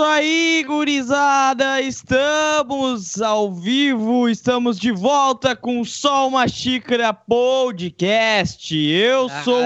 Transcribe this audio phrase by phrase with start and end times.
[0.00, 1.78] Isso aí, gurizada!
[1.82, 8.74] Estamos ao vivo, estamos de volta com só uma xícara podcast.
[8.74, 9.60] Eu sou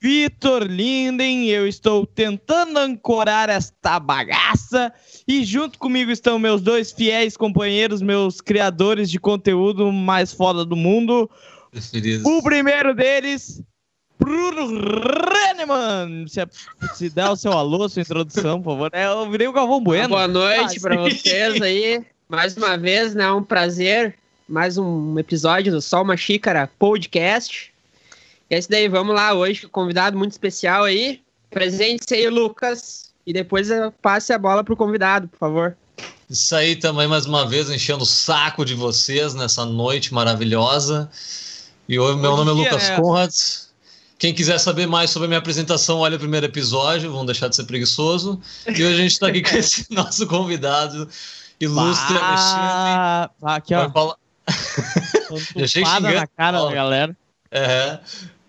[0.00, 4.90] Vitor Linden, eu estou tentando ancorar esta bagaça
[5.28, 10.74] e junto comigo estão meus dois fiéis companheiros, meus criadores de conteúdo mais foda do
[10.74, 11.28] mundo.
[12.24, 13.62] O primeiro deles,
[14.18, 14.66] Bruno
[15.30, 16.26] Renneman.
[16.28, 16.40] Se,
[16.94, 18.90] se der o seu alô, sua introdução, por favor.
[18.92, 20.10] É, eu virei o Galvão Bueno.
[20.10, 22.04] Boa noite ah, para vocês aí.
[22.28, 23.30] Mais uma vez, né?
[23.30, 24.16] Um prazer.
[24.48, 27.72] Mais um episódio do Só Uma Xícara Podcast.
[28.50, 31.22] É isso daí, vamos lá hoje, convidado muito especial aí.
[31.48, 33.12] Presente aí, Lucas.
[33.26, 33.68] E depois
[34.02, 35.76] passe a bola pro convidado, por favor.
[36.28, 41.10] Isso aí também, mais uma vez, enchendo o saco de vocês nessa noite maravilhosa.
[41.88, 42.96] E hoje, meu nome é Lucas é.
[42.96, 43.71] Conrads.
[44.22, 47.56] Quem quiser saber mais sobre a minha apresentação, olha o primeiro episódio, vamos deixar de
[47.56, 48.40] ser preguiçoso.
[48.68, 51.08] E hoje a gente está aqui com esse nosso convidado
[51.58, 53.56] ilustre, ah, Alexandre.
[53.56, 53.90] Aqui, ó.
[53.90, 54.14] Falar...
[55.56, 57.16] Já chega na cara da galera.
[57.50, 57.98] É.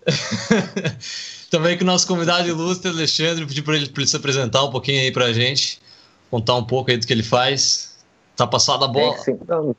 [1.50, 5.00] Também com o nosso convidado ilustre, Alexandre, pedir para ele, ele, se apresentar um pouquinho
[5.00, 5.82] aí para a gente,
[6.30, 7.98] contar um pouco aí do que ele faz.
[8.36, 9.18] Tá passada a bola.
[9.18, 9.74] Sim, Não.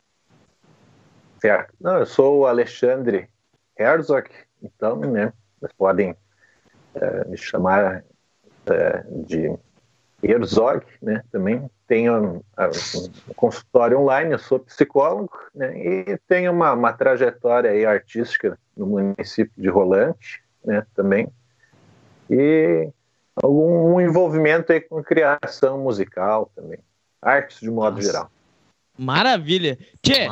[1.40, 1.74] Certo.
[1.80, 3.30] Não, eu sou o Alexandre
[3.80, 4.30] Herzog,
[4.62, 5.32] então, né,
[5.66, 6.16] vocês podem
[6.94, 8.04] é, me chamar
[8.68, 9.58] é, de
[10.22, 11.70] Herzog, né, também.
[11.88, 18.58] Tenho um consultório online, eu sou psicólogo, né, e tenho uma, uma trajetória aí artística
[18.76, 21.28] no município de Rolante, né, também,
[22.30, 22.90] e
[23.36, 26.80] algum envolvimento aí com criação musical também,
[27.22, 28.08] artes de modo Nossa.
[28.08, 28.32] geral.
[28.98, 29.78] Maravilha.
[30.02, 30.28] Tchê,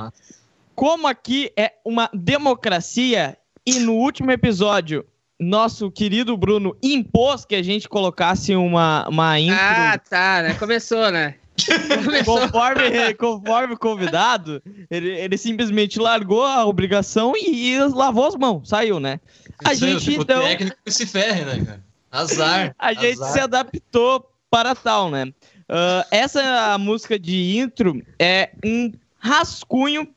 [0.73, 5.05] como aqui é uma democracia e no último episódio
[5.39, 9.57] nosso querido Bruno impôs que a gente colocasse uma, uma intro.
[9.59, 10.53] Ah, tá, né?
[10.55, 11.35] Começou, né?
[12.25, 18.99] conforme, conforme convidado, ele, ele simplesmente largou a obrigação e, e lavou as mãos, saiu,
[18.99, 19.19] né?
[19.63, 20.39] A Isso gente então.
[20.39, 21.83] O técnico se ferre, né, cara?
[22.11, 22.75] Azar.
[22.79, 25.25] A gente se adaptou para tal, né?
[25.25, 30.07] Uh, essa música de intro é um rascunho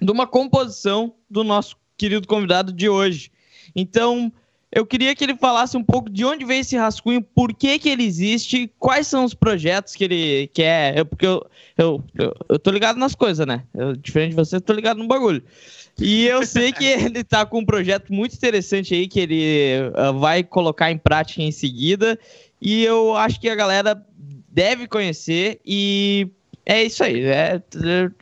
[0.00, 3.30] de uma composição do nosso querido convidado de hoje.
[3.74, 4.32] Então,
[4.72, 7.88] eu queria que ele falasse um pouco de onde veio esse rascunho, por que, que
[7.88, 10.96] ele existe, quais são os projetos que ele quer.
[10.96, 11.44] Eu, porque eu,
[11.76, 13.64] eu, eu, eu tô ligado nas coisas, né?
[13.74, 15.42] Eu, diferente de você, eu tô ligado no bagulho.
[15.98, 20.16] E eu sei que ele tá com um projeto muito interessante aí que ele uh,
[20.18, 22.16] vai colocar em prática em seguida.
[22.62, 24.00] E eu acho que a galera
[24.48, 25.60] deve conhecer.
[25.66, 26.28] E
[26.64, 27.24] é isso aí.
[27.24, 27.60] É,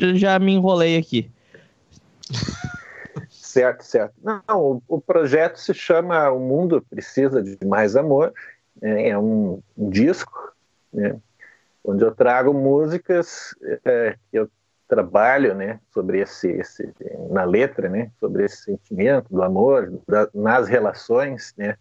[0.01, 1.31] eu já me enrolei aqui.
[3.49, 4.15] Certo, certo.
[4.23, 8.35] Não, o, o, projeto se chama O Mundo Precisa de Mais Amor.
[8.81, 9.09] Né?
[9.09, 10.53] É um, um disco,
[10.93, 11.19] né?
[11.83, 13.55] onde eu trago músicas
[13.87, 14.51] é, eu
[14.87, 16.91] trabalho, né, sobre esse, esse,
[17.31, 21.77] na letra, né, sobre esse sentimento do amor, da, nas relações, né,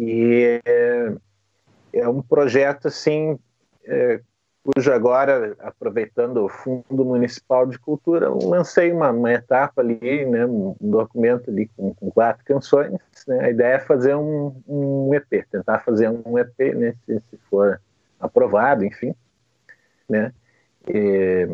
[0.00, 1.12] e é,
[1.92, 3.38] é um projeto assim
[3.84, 4.20] é,
[4.64, 10.74] cujo agora, aproveitando o Fundo Municipal de Cultura, lancei uma, uma etapa ali, né, um
[10.80, 12.98] documento ali com, com quatro canções.
[13.28, 17.36] Né, a ideia é fazer um, um EP, tentar fazer um EP, né, se, se
[17.50, 17.78] for
[18.18, 19.14] aprovado, enfim.
[20.08, 20.32] Né,
[20.88, 21.46] e,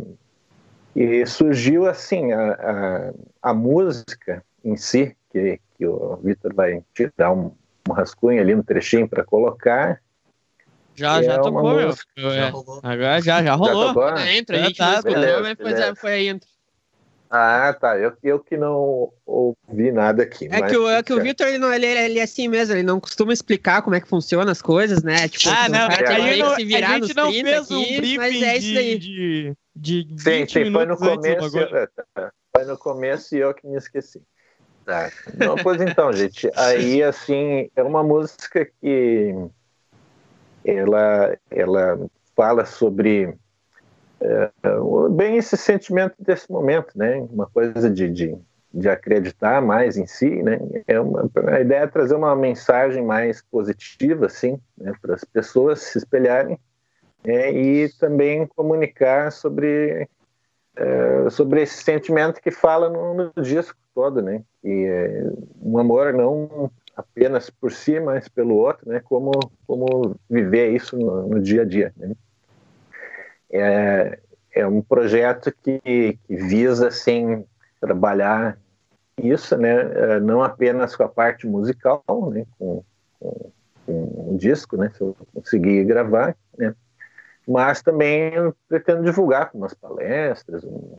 [0.94, 7.32] e surgiu assim a, a, a, música em si, que, que o Vitor vai tirar
[7.32, 7.50] um,
[7.88, 10.00] um rascunho ali, um trechinho para colocar,
[10.95, 11.95] já, é já tocou, meu.
[12.17, 12.49] Já é.
[12.51, 12.81] rolou.
[12.83, 13.95] Agora já, já rolou.
[13.95, 15.95] Já é, entra, a gente tá, beleza, mas beleza.
[15.95, 16.48] foi a intro.
[17.33, 17.97] Ah, tá.
[17.97, 20.48] Eu, eu que não ouvi nada aqui.
[20.51, 22.83] É que o, é que o Victor, ele, não, ele, ele é assim mesmo, ele
[22.83, 25.28] não costuma explicar como é que funciona as coisas, né?
[25.28, 28.19] Tipo, ah, não, cara a, gente não, se a gente não fez aqui, um briefing
[28.19, 28.98] mas é isso aí.
[28.98, 31.59] De, de, de sim, sim, foi no começo.
[31.59, 32.33] É, tá.
[32.57, 34.21] Foi no começo e eu que me esqueci.
[34.84, 35.13] Tá.
[35.39, 39.33] Não, pois então, gente, aí assim, é uma música que
[40.65, 41.98] ela, ela
[42.34, 43.34] fala sobre
[44.21, 44.51] é,
[45.10, 47.27] bem esse sentimento desse momento, né?
[47.30, 48.36] Uma coisa de, de,
[48.72, 50.59] de acreditar mais em si, né?
[50.86, 54.92] É uma, a ideia é trazer uma mensagem mais positiva, assim, né?
[55.01, 56.59] para as pessoas se espelharem
[57.24, 60.09] é, e também comunicar sobre
[60.77, 64.42] é, sobre esse sentimento que fala no, no disco todo, né?
[64.62, 65.30] E é,
[65.60, 69.01] um amor não apenas por si, mas pelo outro, né?
[69.01, 69.33] Como
[69.66, 71.92] como viver isso no, no dia a dia.
[71.97, 72.15] Né?
[73.51, 74.19] É,
[74.53, 77.45] é um projeto que, que visa assim
[77.81, 78.59] trabalhar
[79.19, 79.75] isso, né?
[79.75, 82.47] É, não apenas com a parte musical, né?
[82.59, 82.83] Com,
[83.19, 83.51] com,
[83.86, 84.91] com o disco, né?
[84.91, 86.75] Se eu conseguir gravar, né?
[87.47, 88.33] Mas também
[88.69, 90.98] pretendo divulgar com umas palestras, um,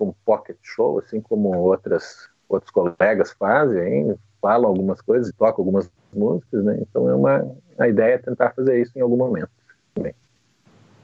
[0.00, 5.90] um pocket show, assim como outras outros colegas fazem, falam algumas coisas e tocam algumas
[6.12, 6.78] músicas, né?
[6.82, 9.48] Então é uma a ideia é tentar fazer isso em algum momento
[9.94, 10.12] também.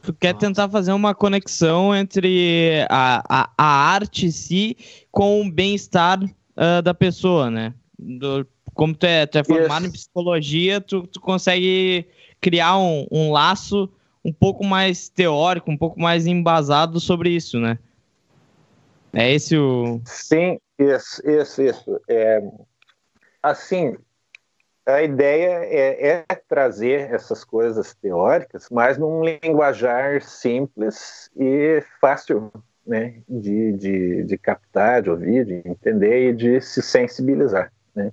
[0.02, 4.76] Tu quer tentar fazer uma conexão entre a, a, a arte em si
[5.10, 7.72] com o bem-estar uh, da pessoa, né?
[7.98, 12.06] Do, como tu é, tu é formado em psicologia, tu, tu consegue
[12.42, 13.88] criar um, um laço
[14.22, 17.78] um pouco mais teórico, um pouco mais embasado sobre isso, né?
[19.14, 20.00] É esse o.
[20.04, 22.00] Sim, isso, isso, isso.
[22.08, 22.42] É,
[23.42, 23.96] assim,
[24.86, 32.50] a ideia é, é, trazer essas coisas teóricas, mas num linguajar simples e fácil
[32.86, 37.72] né, de, de, de captar, de ouvir, de entender e de se sensibilizar.
[37.94, 38.12] Né?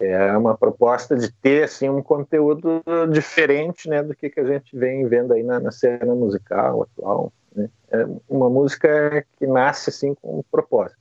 [0.00, 4.76] É uma proposta de ter assim, um conteúdo diferente né, do que, que a gente
[4.76, 7.32] vem vendo aí na, na cena musical atual.
[7.54, 7.70] Né?
[7.90, 10.98] É uma música que nasce assim, com propósitos.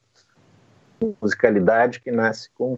[1.21, 2.77] Musicalidade que nasce com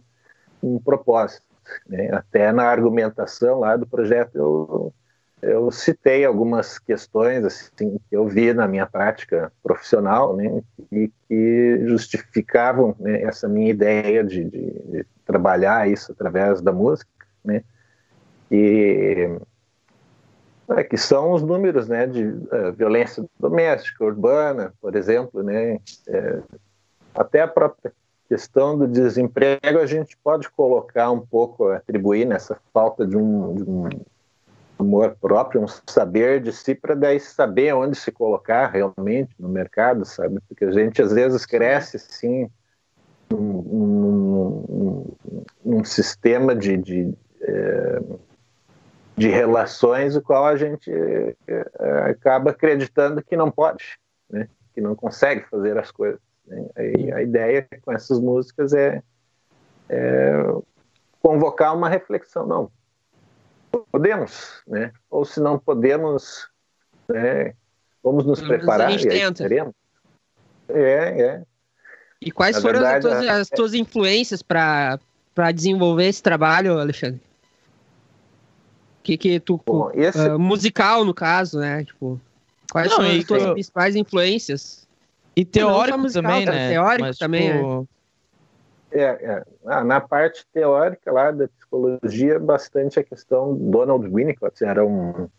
[0.61, 1.44] um propósito.
[1.88, 2.09] Né?
[2.11, 4.94] Até na argumentação lá do projeto eu,
[5.41, 10.61] eu citei algumas questões assim, que eu vi na minha prática profissional né?
[10.91, 17.09] e que justificavam né, essa minha ideia de, de, de, trabalhar isso através da música.
[17.44, 17.63] Né?
[18.51, 19.29] E
[20.69, 26.41] é, que são os números né, de uh, violência doméstica, urbana, por exemplo, né, é,
[27.15, 27.91] até a própria
[28.30, 33.64] questão do desemprego a gente pode colocar um pouco, atribuir nessa falta de um, de
[33.64, 33.90] um
[34.78, 40.06] amor próprio, um saber de si, para daí saber onde se colocar realmente no mercado,
[40.06, 40.40] sabe?
[40.48, 41.98] Porque a gente às vezes cresce
[43.31, 43.62] num,
[44.68, 45.16] num,
[45.66, 48.02] num sistema de, de, é,
[49.18, 50.92] de relações o qual a gente
[51.48, 51.66] é,
[52.06, 53.98] acaba acreditando que não pode,
[54.30, 54.48] né?
[54.74, 56.29] que não consegue fazer as coisas.
[56.50, 56.66] Né?
[56.78, 59.01] E a ideia com essas músicas é,
[59.88, 60.34] é
[61.22, 62.46] convocar uma reflexão.
[62.46, 62.72] Não,
[63.92, 64.92] podemos, né?
[65.10, 66.50] Ou se não podemos,
[67.07, 67.54] né?
[68.04, 68.88] vamos nos preparar.
[68.88, 69.48] A gente e tenta.
[70.69, 71.44] É, é.
[72.22, 75.00] E quais Na foram verdade, as, tuas, as tuas influências para
[75.54, 77.22] desenvolver esse trabalho, Alexandre?
[79.02, 80.19] Que que tu Bom, esse...
[80.19, 81.86] uh, musical no caso, né?
[81.86, 82.19] Tipo,
[82.72, 83.54] quais não, são as tuas eu...
[83.54, 84.79] principais influências?
[85.39, 86.69] E teórico musical, também, né?
[86.69, 87.88] Teórico Mas, também, tipo...
[88.91, 89.01] é.
[89.01, 89.83] É, é.
[89.86, 95.30] na parte teórica lá da psicologia, bastante a questão Donald Winnicott era um,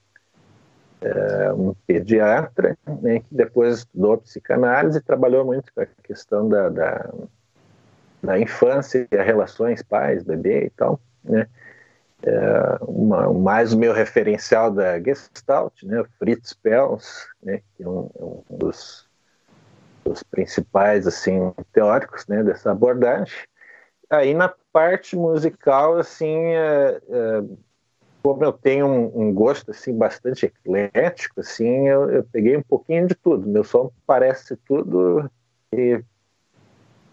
[1.03, 6.71] é, um pediatra né, que depois estudou psicanálise e trabalhou muito com a questão da,
[6.71, 7.13] da,
[8.23, 11.47] da infância e as relações pais, bebê e tal, né?
[12.23, 18.11] É, uma, mais o meu referencial da Gestalt, né, Fritz Pels, né, que é um,
[18.15, 19.10] é um dos
[20.05, 23.39] os principais assim teóricos né, dessa abordagem.
[24.09, 27.43] Aí na parte musical assim, é, é,
[28.23, 33.07] como eu tenho um, um, gosto assim bastante eclético, assim, eu, eu, peguei um pouquinho
[33.07, 33.49] de tudo.
[33.49, 35.31] Meu som parece tudo
[35.73, 36.03] e,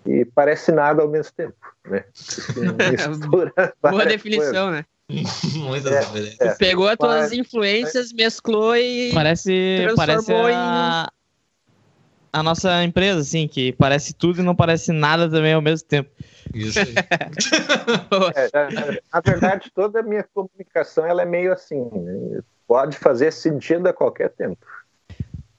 [0.06, 2.03] e parece nada ao mesmo tempo, né?
[3.82, 4.72] Boa definição, coisas.
[4.72, 4.86] né?
[5.56, 5.94] Muitas
[6.39, 11.10] é, é, pegou as tuas influências, mesclou e parece parece a,
[12.31, 16.10] a nossa empresa, assim, que parece tudo e não parece nada também ao mesmo tempo.
[16.53, 16.93] Isso aí.
[18.36, 22.41] é, é, na verdade, toda a minha comunicação ela é meio assim, né?
[22.67, 24.57] pode fazer sentido a qualquer tempo.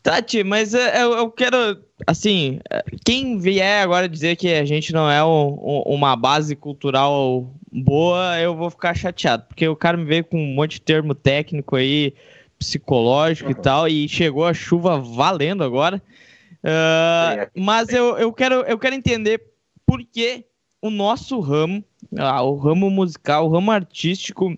[0.02, 1.56] Tati, mas é, eu, eu, quero,
[2.06, 2.60] assim,
[3.04, 8.38] quem vier agora dizer que a gente não é um, um, uma base cultural boa,
[8.38, 11.76] eu vou ficar chateado, porque o cara me veio com um monte de termo técnico
[11.76, 12.14] aí,
[12.58, 13.56] psicológico uhum.
[13.58, 16.00] e tal, e chegou a chuva valendo agora.
[16.64, 19.42] Uh, mas eu, eu, quero, eu quero entender
[19.86, 20.44] por que
[20.82, 21.84] o nosso ramo,
[22.16, 24.56] ah, o ramo musical, o ramo artístico,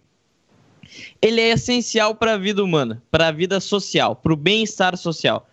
[1.20, 5.48] ele é essencial para a vida humana, para a vida social, para o bem-estar social.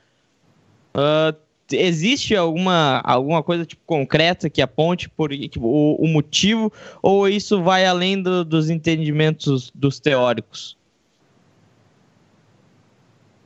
[0.96, 1.36] Uh,
[1.72, 7.62] existe alguma, alguma coisa tipo, concreta que aponte por tipo, o, o, motivo, ou isso
[7.62, 10.78] vai além do, dos entendimentos dos teóricos?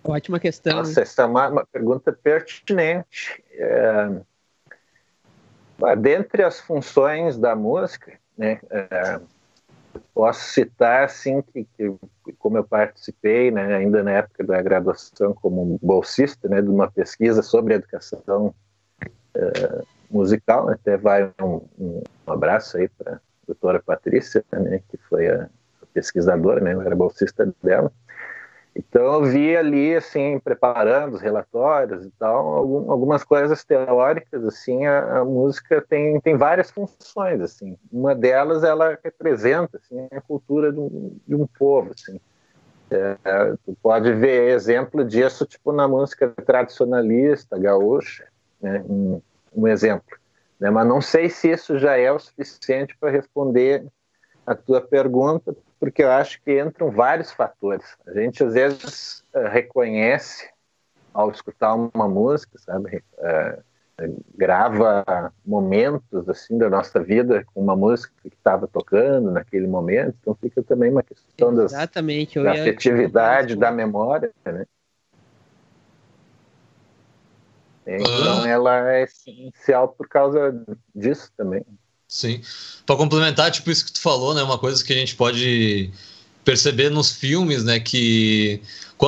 [0.03, 0.77] Ótima questão.
[0.77, 3.43] Nossa, essa é uma, uma pergunta pertinente.
[3.53, 4.22] É,
[5.98, 9.20] dentre as funções da música, né, é,
[10.13, 11.93] posso citar assim que, que,
[12.38, 17.41] como eu participei, né, ainda na época da graduação como bolsista, né, de uma pesquisa
[17.41, 18.53] sobre educação
[19.36, 25.27] é, musical, até vai um, um, abraço aí para a doutora Patrícia, né, que foi
[25.27, 25.50] a
[25.93, 27.91] pesquisadora, né, eu era bolsista dela,
[28.75, 32.38] Então eu vi ali, assim, preparando os relatórios e tal,
[32.90, 37.78] algumas coisas teóricas, assim, a, a, música tem, tem várias funções, assim.
[37.92, 42.20] Uma delas, ela representa, assim, a cultura de um, de um povo, assim.
[42.90, 43.16] É,
[43.66, 48.28] tu pode ver exemplo disso, tipo, na música tradicionalista, gaúcha,
[48.62, 49.22] né, um,
[49.54, 50.18] um exemplo.
[50.60, 53.86] Né, mas não sei se isso já é o suficiente para responder
[54.46, 57.97] a tua pergunta, porque eu acho que entram vários fatores.
[58.05, 60.47] A gente às vezes uh, reconhece
[61.11, 63.63] ao escutar uma música, sabe, uh,
[64.35, 70.35] grava momentos assim da nossa vida com uma música que estava tocando naquele momento, então
[70.35, 74.65] fica também uma questão das, Exatamente, da afetividade, da memória, né?
[77.88, 81.65] Então ela é essencial por causa disso também.
[82.12, 82.41] Sim.
[82.86, 84.44] Para complementar, tipo isso que tu falou, né?
[84.44, 85.89] Uma coisa que a gente pode
[86.44, 87.80] perceber nos filmes, né?
[87.80, 88.62] Que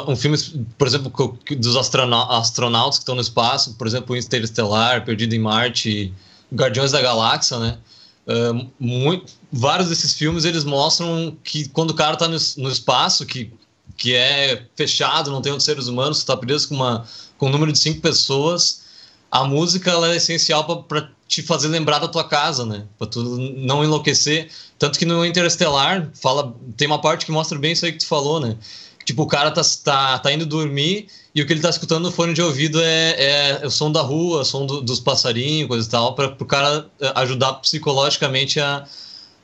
[0.07, 0.37] um filme,
[0.77, 6.13] por exemplo, dos astronautas que estão no espaço, por exemplo, Interestelar, Perdido em Marte,
[6.53, 7.77] Guardiões da Galáxia, né?
[8.25, 13.25] Uh, muito, vários desses filmes eles mostram que quando o cara está no, no, espaço,
[13.25, 13.51] que,
[13.97, 17.05] que é fechado, não tem outros seres humanos, está preso com, uma,
[17.37, 18.83] com um número de cinco pessoas,
[19.29, 22.85] a música é essencial para te fazer lembrar da tua casa, né?
[22.97, 23.23] Para tu
[23.55, 24.49] não enlouquecer.
[24.77, 28.07] Tanto que no Interestelar fala, tem uma parte que mostra bem isso aí que tu
[28.07, 28.55] falou, né?
[29.03, 32.11] Tipo, o cara tá, tá, tá indo dormir e o que ele tá escutando no
[32.11, 35.87] fone de ouvido é, é o som da rua, o som do, dos passarinhos, coisa
[35.87, 38.85] e tal, para o cara eh, ajudar psicologicamente a,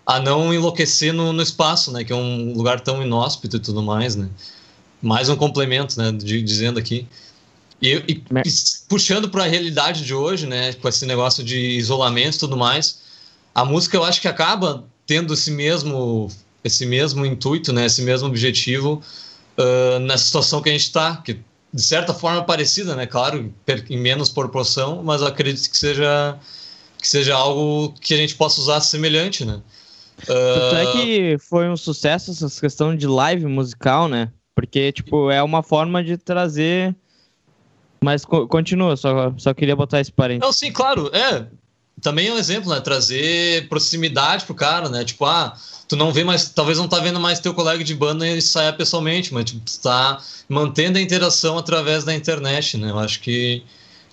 [0.05, 2.03] a não enlouquecer no, no espaço, né?
[2.03, 4.29] Que é um lugar tão inóspito e tudo mais, né?
[5.01, 6.12] Mais um complemento, né?
[6.12, 7.08] De, dizendo aqui.
[7.81, 8.24] E, e
[8.89, 13.00] puxando para a realidade de hoje, né, com esse negócio de isolamento e tudo mais,
[13.55, 16.29] a música eu acho que acaba tendo esse mesmo
[16.62, 19.01] esse mesmo intuito, né, esse mesmo objetivo
[19.57, 21.39] uh, nessa situação que a gente está, que
[21.74, 23.53] de certa forma é parecida, né, claro,
[23.89, 26.38] em menos proporção, mas acredito que seja
[26.98, 29.62] que seja algo que a gente possa usar semelhante, né.
[30.27, 30.75] Uh...
[30.75, 34.29] é que foi um sucesso essa questão de live musical, né?
[34.53, 36.93] Porque, tipo, é uma forma de trazer
[38.01, 40.46] mas co continua, só, só queria botar esse parênteses.
[40.46, 41.46] Não, sim, claro, é.
[42.01, 42.79] Também é um exemplo, né?
[42.79, 45.03] Trazer proximidade pro cara, né?
[45.03, 45.53] Tipo, ah,
[45.88, 48.72] tu não vê mais, talvez não tá vendo mais teu colega de banda e saia
[48.72, 52.89] pessoalmente, mas tipo, tu tá mantendo a interação através da internet, né?
[52.89, 53.63] Eu acho que,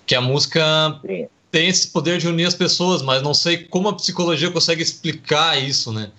[0.05, 1.27] que a música sim.
[1.49, 5.57] tem esse poder de unir as pessoas, mas não sei como a psicologia consegue explicar
[5.61, 6.11] isso, né?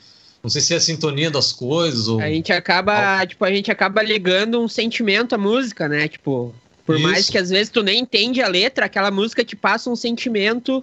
[0.43, 2.21] Não sei se é a sintonia das coisas ou...
[2.21, 6.09] A gente acaba, tipo, a gente acaba ligando um sentimento à música, né?
[6.09, 6.55] Tipo,
[6.89, 7.07] por Isso.
[7.07, 10.83] mais que às vezes tu nem entende a letra, aquela música te passa um sentimento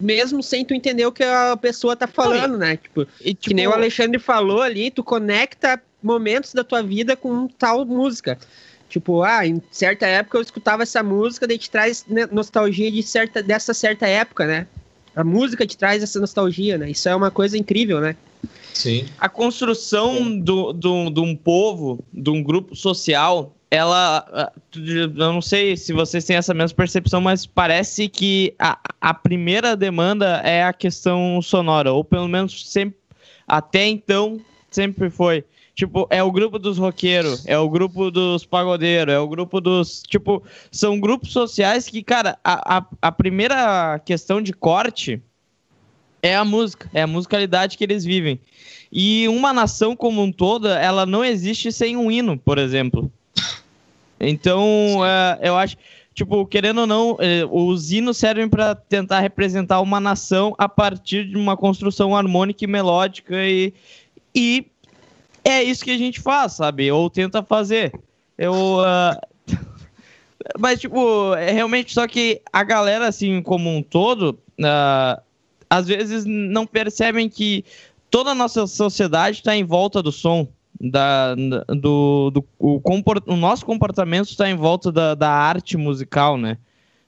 [0.00, 2.76] mesmo sem tu entender o que a pessoa tá falando, né?
[2.76, 7.16] Tipo, e, tipo, que nem o Alexandre falou ali, tu conecta momentos da tua vida
[7.16, 8.38] com tal música.
[8.88, 13.42] Tipo, ah, em certa época eu escutava essa música, daí te traz nostalgia de certa,
[13.42, 14.68] dessa certa época, né?
[15.16, 16.92] A música te traz essa nostalgia, né?
[16.92, 18.14] Isso é uma coisa incrível, né?
[18.72, 19.04] Sim.
[19.18, 24.26] A construção do, do, de um povo, de um grupo social, ela.
[24.32, 29.14] Ah, eu não sei se vocês têm essa mesma percepção, mas parece que a, a
[29.14, 32.98] primeira demanda é a questão sonora, ou pelo menos sempre.
[33.46, 35.44] Até então, sempre foi.
[35.74, 40.02] Tipo, é o grupo dos roqueiros, é o grupo dos pagodeiros, é o grupo dos.
[40.02, 45.22] Tipo, são grupos sociais que, cara, a, a, a primeira questão de corte
[46.22, 48.38] é a música, é a musicalidade que eles vivem.
[48.92, 53.10] E uma nação como um todo, ela não existe sem um hino, por exemplo.
[54.20, 55.76] Então, uh, eu acho,
[56.14, 57.16] tipo, querendo ou não, uh,
[57.50, 62.68] os hinos servem para tentar representar uma nação a partir de uma construção harmônica e
[62.68, 63.72] melódica e,
[64.34, 64.66] e
[65.44, 66.90] é isso que a gente faz, sabe?
[66.92, 67.92] Ou tenta fazer.
[68.36, 68.52] Eu.
[68.78, 69.56] Uh...
[70.58, 75.20] Mas, tipo, é realmente só que a galera, assim, como um todo, uh,
[75.68, 77.64] às vezes não percebem que
[78.10, 80.48] toda a nossa sociedade está em volta do som
[80.80, 86.38] da, do, do o, comport, o nosso comportamento está em volta da, da arte musical,
[86.38, 86.56] né?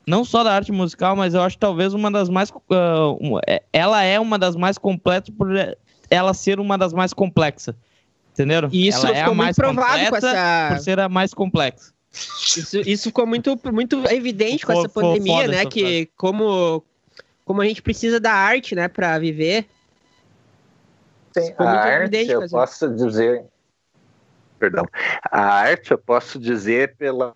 [0.07, 2.51] Não só da arte musical, mas eu acho talvez uma das mais.
[2.51, 3.41] Uh,
[3.73, 5.49] ela é uma das mais completas por
[6.11, 7.75] ela ser uma das mais complexas.
[8.33, 8.69] Entenderam?
[8.73, 10.69] E isso ela é ficou é muito provado com essa.
[10.71, 11.93] Por ser a mais complexa.
[12.13, 15.65] Isso, isso ficou muito, muito evidente com essa pandemia, né?
[15.65, 16.85] Que como,
[17.45, 19.67] como a gente precisa da arte, né, para viver.
[21.35, 23.47] Sim, a arte, eu posso dizer,
[24.63, 24.87] perdão.
[25.25, 27.35] A arte, eu posso dizer pela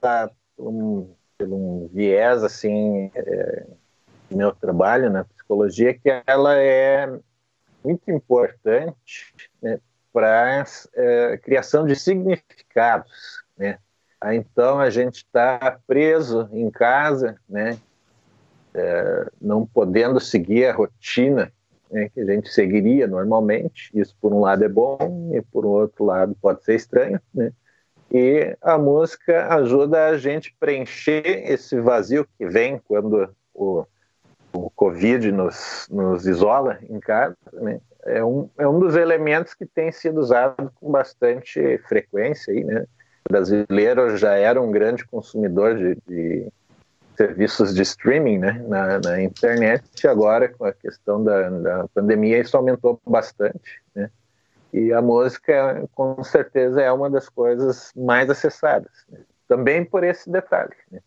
[0.56, 3.66] um, um viés assim é,
[4.30, 7.18] meu trabalho na psicologia que ela é
[7.82, 9.80] muito importante né,
[10.12, 10.64] para a
[10.94, 13.78] é, criação de significados, né?
[14.32, 17.78] então a gente está preso em casa, né?
[18.74, 21.52] É, não podendo seguir a rotina
[21.90, 23.90] né, que a gente seguiria normalmente.
[23.94, 27.20] Isso, por um lado, é bom e, por outro lado, pode ser estranho.
[27.34, 27.52] Né?
[28.10, 33.84] E a música ajuda a gente preencher esse vazio que vem quando o,
[34.52, 37.36] o Covid nos, nos isola em casa.
[37.52, 37.80] Né?
[38.04, 42.52] É, um, é um dos elementos que tem sido usado com bastante frequência.
[42.52, 42.86] Aí, né?
[43.28, 46.52] O brasileiro já era um grande consumidor de, de
[47.16, 52.56] serviços de streaming né, na, na, internet, agora com a questão da, da pandemia isso
[52.56, 54.10] aumentou bastante, né?
[54.72, 59.20] E a música, com certeza, é uma das coisas mais acessadas, né?
[59.48, 60.74] também por esse detalhe.
[60.90, 61.00] Né?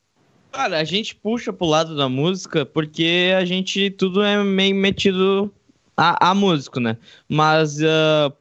[0.52, 5.54] Cara, a gente puxa pro lado da música porque a gente tudo é meio metido
[5.96, 6.98] a, a músico, né?
[7.28, 8.34] Mas uh,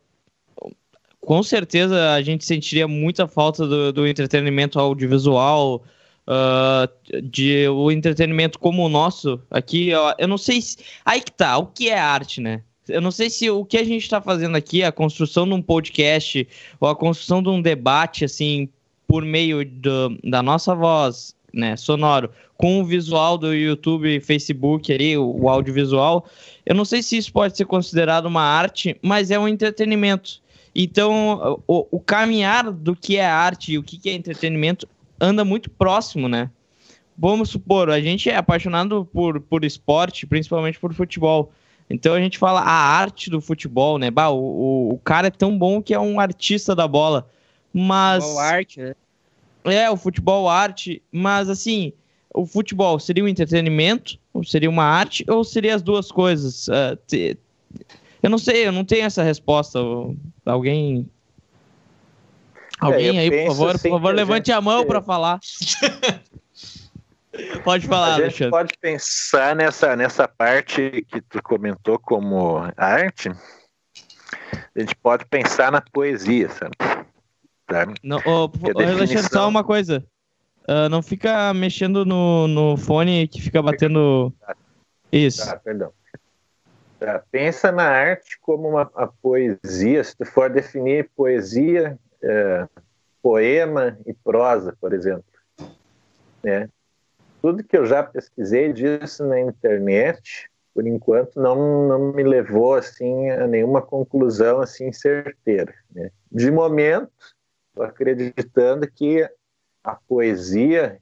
[1.20, 5.82] com certeza a gente sentiria muita falta do, do entretenimento audiovisual,
[6.28, 10.76] uh, de o entretenimento como o nosso aqui, eu, eu não sei se.
[11.04, 12.62] Aí que tá, o que é arte, né?
[12.86, 15.60] Eu não sei se o que a gente está fazendo aqui, a construção de um
[15.60, 16.46] podcast
[16.80, 18.68] ou a construção de um debate, assim,
[19.06, 24.92] por meio do, da nossa voz, né, sonoro, com o visual do YouTube e Facebook
[24.92, 26.26] ali, o, o audiovisual,
[26.64, 30.40] eu não sei se isso pode ser considerado uma arte, mas é um entretenimento.
[30.74, 34.88] Então, o, o caminhar do que é arte e o que é entretenimento
[35.20, 36.50] anda muito próximo, né?
[37.16, 41.52] Vamos supor, a gente é apaixonado por, por esporte, principalmente por futebol.
[41.90, 44.10] Então a gente fala a arte do futebol, né?
[44.10, 47.28] Bah, o, o, o cara é tão bom que é um artista da bola.
[47.72, 48.22] Mas.
[48.22, 48.94] Futebol arte, né?
[49.64, 51.92] É, o futebol arte, mas assim,
[52.32, 56.68] o futebol seria um entretenimento, ou seria uma arte, ou seria as duas coisas?
[56.68, 57.36] Uh, te...
[58.22, 59.78] Eu não sei, eu não tenho essa resposta.
[60.44, 61.08] Alguém
[62.80, 65.40] Alguém é, aí, por favor, assim por favor, levante a, mão para falar.
[67.64, 68.50] pode falar, a gente Alexandre.
[68.50, 73.30] pode pensar nessa, nessa parte que tu comentou como arte.
[74.76, 76.76] A gente pode pensar na poesia, sabe?
[77.66, 77.86] Tá?
[78.02, 78.96] Não, oh, definição...
[78.96, 80.04] Alexandre, só uma coisa.
[80.68, 84.32] Uh, não fica mexendo no, no fone que fica batendo.
[85.10, 85.44] Isso.
[85.44, 85.92] Tá, perdão.
[87.00, 90.04] Tá, pensa na arte como uma a poesia.
[90.04, 92.68] Se tu for definir poesia, é,
[93.22, 95.24] poema e prosa, por exemplo.
[96.42, 96.68] Né?
[97.40, 103.30] Tudo que eu já pesquisei disso na internet, por enquanto, não, não me levou assim
[103.30, 105.74] a nenhuma conclusão assim certeira.
[105.94, 106.10] Né?
[106.30, 107.12] De momento,
[107.68, 109.28] estou acreditando que
[109.82, 111.00] a poesia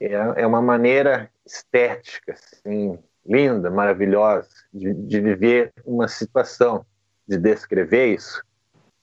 [0.00, 6.84] é, é uma maneira estética, assim, linda, maravilhosa, de, de viver uma situação,
[7.26, 8.42] de descrever isso.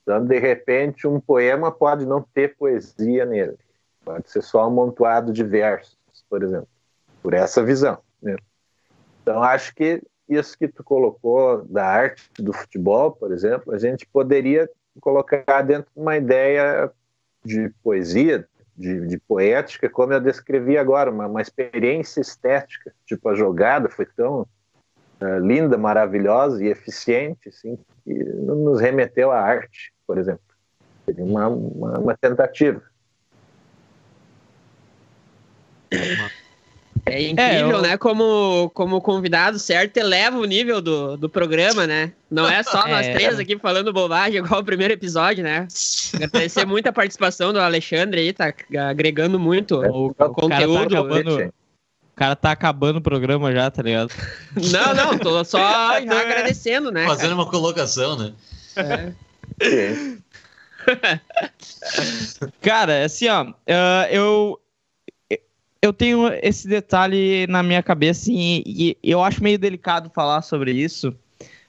[0.10, 3.56] Então, de repente, um poema pode não ter poesia nele.
[4.04, 6.68] Pode ser só um amontoado de versos, por exemplo.
[7.22, 8.00] Por essa visão.
[8.20, 8.36] Né?
[9.22, 14.08] Então, acho que isso que tu colocou da arte do futebol, por exemplo, a gente
[14.08, 14.68] poderia
[15.00, 16.92] colocar dentro de uma ideia
[17.46, 22.92] de poesia, de, de poética, como eu descrevi agora, uma, uma, experiência estética.
[23.06, 24.42] Tipo, a jogada foi tão
[25.22, 30.42] uh, linda, maravilhosa e eficiente, assim, que nos remeteu à arte por exemplo.
[31.06, 32.82] Seria uma, uma, uma tentativa.
[37.06, 37.82] É incrível, é, eu...
[37.84, 37.96] né?
[37.96, 42.12] Como, como convidado certo, eleva o nível do, do programa, né?
[42.30, 43.14] Não é só nós é.
[43.14, 45.68] três aqui falando bobagem, igual o primeiro episódio, né?
[46.16, 48.52] Agradecer muito a participação do Alexandre aí, tá
[48.90, 50.90] agregando muito é, o, o, tá conteúdo.
[50.90, 54.12] Cara tá acabando, o cara tá acabando o programa já, tá ligado?
[54.56, 55.60] Não, não, tô só
[56.02, 57.06] agradecendo, né?
[57.06, 57.36] Fazendo cara?
[57.36, 58.34] uma colocação, né?
[58.76, 59.29] É.
[62.62, 63.56] Cara, assim, ó, uh,
[64.12, 64.60] eu
[65.82, 70.42] eu tenho esse detalhe na minha cabeça assim, e, e eu acho meio delicado falar
[70.42, 71.16] sobre isso,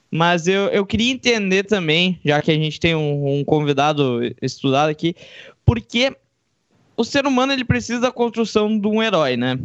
[0.09, 4.89] mas eu, eu queria entender também, já que a gente tem um, um convidado estudado
[4.89, 5.15] aqui,
[5.65, 6.15] porque
[6.97, 9.57] o ser humano ele precisa da construção de um herói, né?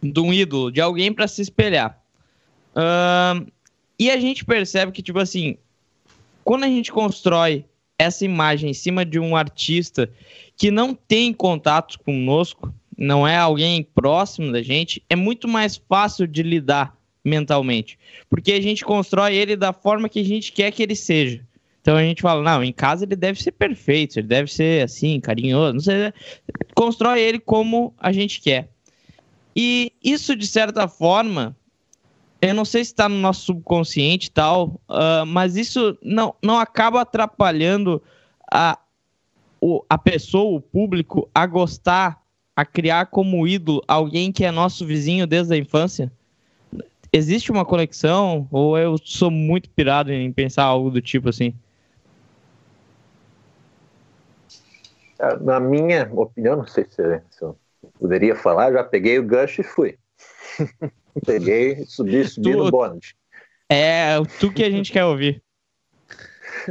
[0.00, 2.00] De um ídolo, de alguém para se espelhar.
[2.70, 3.50] Uh,
[3.98, 5.58] e a gente percebe que, tipo assim,
[6.44, 7.64] quando a gente constrói
[7.98, 10.10] essa imagem em cima de um artista
[10.56, 16.26] que não tem contato conosco, não é alguém próximo da gente, é muito mais fácil
[16.26, 17.98] de lidar mentalmente,
[18.28, 21.44] porque a gente constrói ele da forma que a gente quer que ele seja.
[21.82, 25.18] Então a gente fala, não, em casa ele deve ser perfeito, ele deve ser assim,
[25.20, 26.12] carinhoso, não sei,
[26.74, 28.68] constrói ele como a gente quer.
[29.54, 31.56] E isso, de certa forma,
[32.42, 36.58] eu não sei se está no nosso subconsciente e tal, uh, mas isso não, não
[36.58, 38.02] acaba atrapalhando
[38.50, 38.78] a,
[39.60, 42.22] o, a pessoa, o público, a gostar,
[42.56, 46.10] a criar como ídolo alguém que é nosso vizinho desde a infância?
[47.12, 48.48] Existe uma conexão?
[48.50, 51.52] Ou eu sou muito pirado em pensar algo do tipo assim?
[55.18, 57.02] É, na minha opinião, não sei se,
[57.42, 57.54] eu
[57.98, 59.98] poderia falar, já peguei o gancho e fui.
[61.24, 63.16] peguei, subi, subi tu, no bonde.
[63.68, 65.42] É, tu que a gente quer ouvir.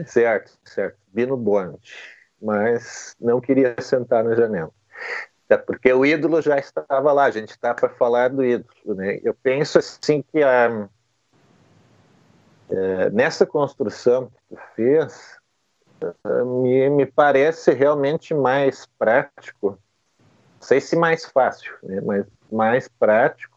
[0.05, 0.97] Certo, certo.
[1.13, 1.93] Vi no bonde,
[2.41, 4.71] mas não queria sentar na janela.
[5.45, 8.95] Até porque o ídolo já estava lá, a gente está para falar do ídolo.
[8.95, 9.19] Né?
[9.23, 10.87] Eu penso assim que a,
[12.69, 15.39] é, nessa construção que tu fez,
[16.61, 19.71] me, me parece realmente mais prático,
[20.19, 23.48] não sei se mais fácil, né, mas mais prático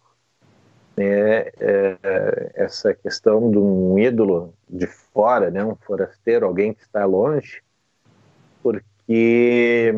[0.97, 7.05] né, é, essa questão de um ídolo de fora, né, um forasteiro, alguém que está
[7.05, 7.63] longe,
[8.63, 9.95] porque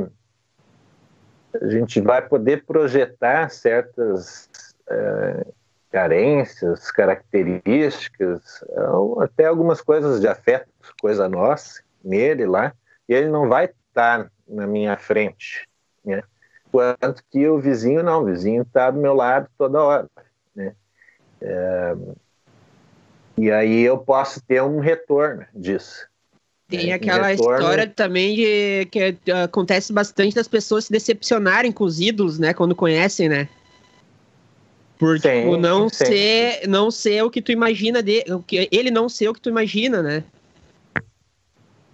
[1.61, 4.49] a gente vai poder projetar certas
[4.89, 5.47] é,
[5.91, 8.65] carências, características,
[9.21, 10.69] até algumas coisas de afeto,
[11.01, 12.73] coisa nossa, nele lá,
[13.09, 15.69] e ele não vai estar na minha frente,
[16.05, 16.23] né?
[16.73, 20.09] Quanto que o vizinho não, o vizinho está do meu lado toda hora?
[21.45, 21.95] É...
[23.37, 26.07] E aí eu posso ter um retorno disso.
[26.69, 26.93] Tem né?
[26.93, 27.55] aquela retorno...
[27.55, 32.55] história também de que acontece bastante das pessoas se decepcionarem com os ídolos, né?
[32.55, 33.49] Quando conhecem, né?
[34.99, 36.07] Por sim, tipo, não sim.
[36.07, 38.25] ser não ser o que tu imagina de,
[38.71, 40.25] ele não ser o que tu imagina, né?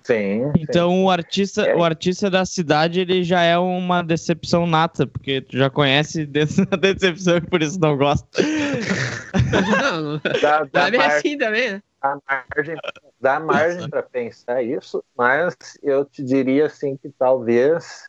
[0.03, 0.53] Sim.
[0.59, 1.05] Então sim.
[1.05, 1.75] o artista, é.
[1.75, 6.65] o artista da cidade ele já é uma decepção nata, porque tu já conhece dessa
[6.65, 8.27] decepção e por isso não gosta.
[9.83, 10.21] não, não.
[10.41, 11.11] Dá, dá mar...
[11.11, 11.83] assim também, né?
[12.03, 12.77] Dá margem,
[13.21, 18.09] dá margem para pensar isso, mas eu te diria assim que talvez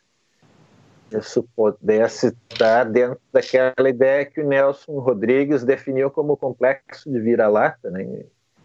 [1.14, 7.90] isso pudesse estar dentro daquela ideia que o Nelson Rodrigues definiu como complexo de vira-lata,
[7.90, 8.24] né?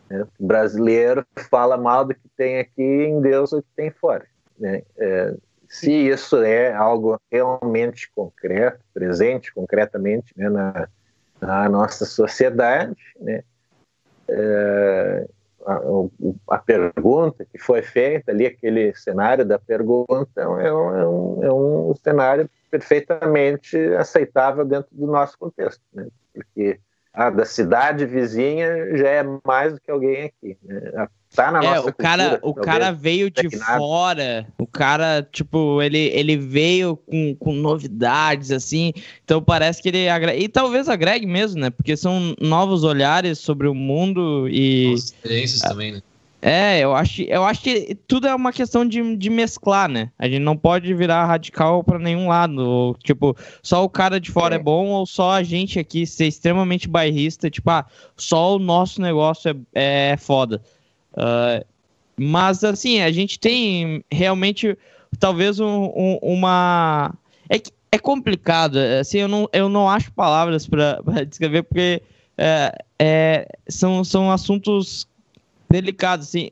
[0.09, 0.25] Né?
[0.39, 4.25] O brasileiro fala mal do que tem aqui em Deus o que tem fora.
[4.57, 4.83] Né?
[4.97, 5.35] É,
[5.67, 10.87] se isso é algo realmente concreto, presente concretamente né, na,
[11.41, 13.43] na, nossa sociedade, né,
[14.29, 15.27] é,
[15.65, 15.81] a,
[16.55, 21.53] a, pergunta que foi feita ali, aquele cenário da pergunta, é um, é um, é
[21.53, 26.07] um cenário perfeitamente aceitável dentro do nosso contexto, né?
[26.33, 26.79] porque
[27.17, 30.55] ah, da cidade vizinha já é mais do que alguém aqui.
[30.63, 31.07] Né?
[31.35, 35.97] Tá na é, nossa o cara, o cara veio de fora, o cara, tipo, ele,
[35.97, 41.59] ele veio com, com novidades, assim, então parece que ele agrega, e talvez agregue mesmo,
[41.59, 44.93] né, porque são novos olhares sobre o mundo e...
[44.93, 46.01] experiências também, né?
[46.39, 50.11] É, eu acho, eu acho que tudo é uma questão de, de mesclar, né?
[50.19, 52.59] A gente não pode virar radical para nenhum lado.
[52.59, 54.59] Ou, tipo, só o cara de fora é.
[54.59, 54.61] é.
[54.61, 59.49] bom ou só a gente aqui ser extremamente bairrista, tipo, ah, só o nosso negócio
[59.73, 60.61] é, é foda.
[61.13, 61.65] Uh,
[62.15, 64.77] mas, assim, a gente tem realmente,
[65.19, 67.13] talvez, um, um, uma.
[67.49, 67.57] É,
[67.91, 72.01] é complicado, assim, eu não, eu não acho palavras para descrever, porque
[72.37, 75.07] é, é, são, são assuntos
[75.69, 76.51] delicado, assim,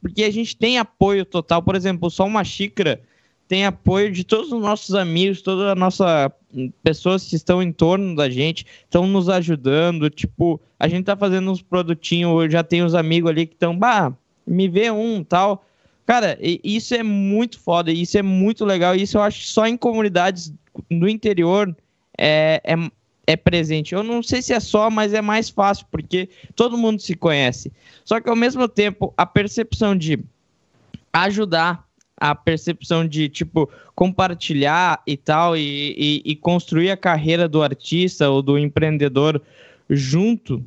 [0.00, 1.62] porque a gente tem apoio total.
[1.62, 3.02] Por exemplo, só uma xícara
[3.46, 6.32] tem apoio de todos os nossos amigos, toda a nossa
[6.82, 10.08] pessoas que estão em torno da gente, estão nos ajudando.
[10.08, 14.12] Tipo, a gente tá fazendo uns produtinhos, já tem os amigos ali que estão, bah,
[14.46, 15.64] me vê um tal.
[16.06, 18.94] Cara, isso é muito foda, isso é muito legal.
[18.94, 20.52] Isso eu acho que só em comunidades
[20.90, 21.74] no interior
[22.18, 22.74] é, é,
[23.26, 23.94] é presente.
[23.94, 27.72] Eu não sei se é só, mas é mais fácil, porque todo mundo se conhece.
[28.04, 30.18] Só que ao mesmo tempo, a percepção de
[31.12, 37.62] ajudar, a percepção de, tipo, compartilhar e tal, e, e, e construir a carreira do
[37.62, 39.40] artista ou do empreendedor
[39.88, 40.64] junto,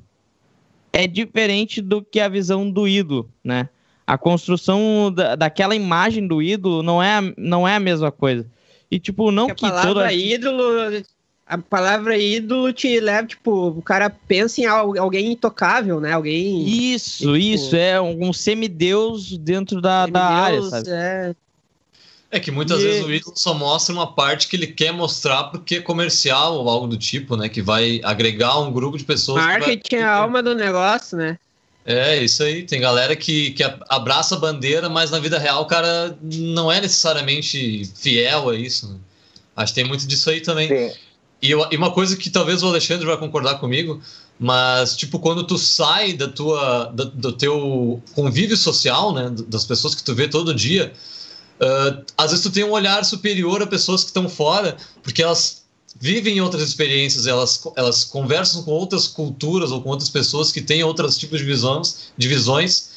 [0.92, 3.70] é diferente do que a visão do ídolo, né?
[4.06, 8.50] A construção da, daquela imagem do ídolo não é, não é a mesma coisa.
[8.90, 10.36] E, tipo, não que, que todo artista...
[10.36, 11.04] ídolo
[11.48, 16.12] a palavra ídolo te leva, tipo, o cara pensa em alguém intocável, né?
[16.12, 16.68] Alguém.
[16.68, 20.90] Isso, tipo, isso, é um semideus dentro da, semideus, da área, sabe?
[20.90, 21.36] É...
[22.32, 22.84] é que muitas e...
[22.84, 26.70] vezes o ídolo só mostra uma parte que ele quer mostrar porque é comercial ou
[26.70, 27.48] algo do tipo, né?
[27.48, 29.42] Que vai agregar um grupo de pessoas.
[29.42, 30.04] Marketing vai...
[30.04, 31.40] é a alma do negócio, né?
[31.86, 32.64] É, isso aí.
[32.64, 36.82] Tem galera que, que abraça a bandeira, mas na vida real o cara não é
[36.82, 38.90] necessariamente fiel a isso.
[38.90, 39.00] Né?
[39.56, 40.68] Acho que tem muito disso aí também.
[40.68, 41.07] Sim.
[41.42, 44.02] E, eu, e uma coisa que talvez o Alexandre vai concordar comigo,
[44.40, 49.94] mas tipo quando tu sai da tua da, do teu convívio social, né, das pessoas
[49.94, 50.94] que tu vê todo dia,
[51.62, 55.64] uh, às vezes tu tem um olhar superior a pessoas que estão fora, porque elas
[56.00, 60.84] vivem outras experiências, elas, elas conversam com outras culturas ou com outras pessoas que têm
[60.84, 62.90] outros tipos de visões, de visões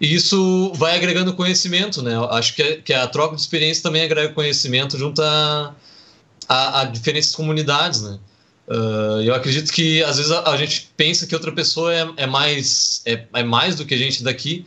[0.00, 2.12] e isso vai agregando conhecimento, né?
[2.30, 5.74] Acho que, a, que a troca de experiência também agrega conhecimento junto a,
[6.48, 8.18] a, a diferentes comunidades, né?
[8.66, 12.26] Uh, eu acredito que às vezes a, a, gente pensa que outra pessoa é, é
[12.26, 14.66] mais é, é, mais do que a gente daqui,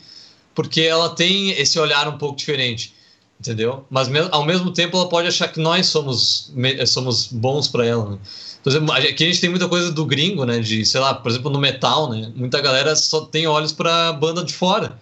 [0.56, 2.96] porque ela tem esse olhar um pouco diferente,
[3.40, 3.86] entendeu?
[3.92, 6.52] Mas me, ao mesmo tempo ela pode achar que nós somos
[6.88, 8.12] somos bons para ela.
[8.12, 8.18] Né?
[8.64, 10.60] Por exemplo, aqui a gente tem muita coisa do gringo, né?
[10.60, 12.32] De sei lá, por exemplo, no metal, né?
[12.36, 14.98] Muita galera só tem olhos para banda de fora,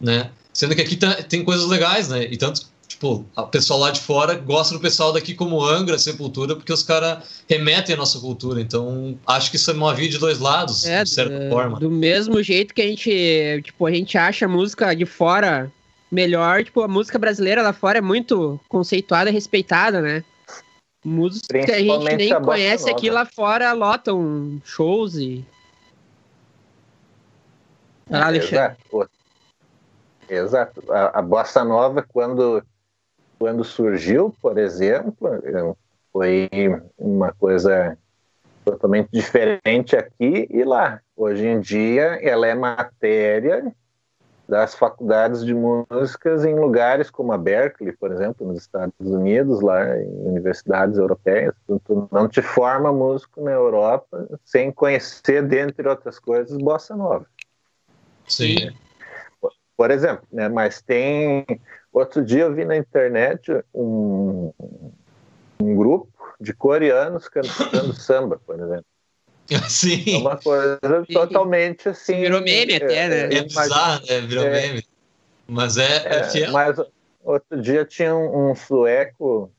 [0.00, 0.30] né?
[0.52, 2.22] Sendo que aqui tá, tem coisas legais, né?
[2.22, 6.54] E tanto tipo, o pessoal lá de fora gosta do pessoal daqui como Angra, Sepultura,
[6.54, 8.60] porque os caras remetem à nossa cultura.
[8.60, 11.78] Então, acho que isso é uma via de dois lados, é, de certa é, forma.
[11.78, 15.70] Do mesmo jeito que a gente, tipo, a gente acha a música de fora
[16.10, 20.24] melhor, tipo, a música brasileira lá fora é muito conceituada e respeitada, né?
[21.04, 25.44] Música que a gente nem a conhece aqui lá fora lotam shows e.
[28.10, 29.08] Ah, Exato.
[30.28, 30.82] Exato.
[30.90, 32.62] A, a bossa nova, quando
[33.38, 35.76] quando surgiu, por exemplo,
[36.12, 36.48] foi
[36.96, 37.98] uma coisa
[38.64, 41.00] totalmente diferente aqui e lá.
[41.16, 43.74] Hoje em dia, ela é matéria
[44.48, 49.96] das faculdades de músicas em lugares como a Berkeley, por exemplo, nos Estados Unidos, lá
[49.98, 51.54] em universidades europeias.
[51.66, 57.26] Tu não te forma músico na Europa sem conhecer, dentre outras coisas, bossa nova.
[58.28, 58.70] Sim.
[59.76, 60.48] Por exemplo, né?
[60.48, 61.44] Mas tem
[61.94, 64.52] Outro dia eu vi na internet um,
[65.60, 66.08] um grupo
[66.40, 68.84] de coreanos cantando samba, por exemplo.
[69.68, 70.16] Sim.
[70.16, 70.80] É uma coisa
[71.12, 72.16] totalmente assim.
[72.20, 73.32] Virou meme até, né?
[73.32, 74.20] É, é bizarro, né?
[74.22, 74.84] Virou é, meme.
[75.46, 76.76] Mas é, é, é Mas
[77.22, 79.52] outro dia tinha um, um sueco,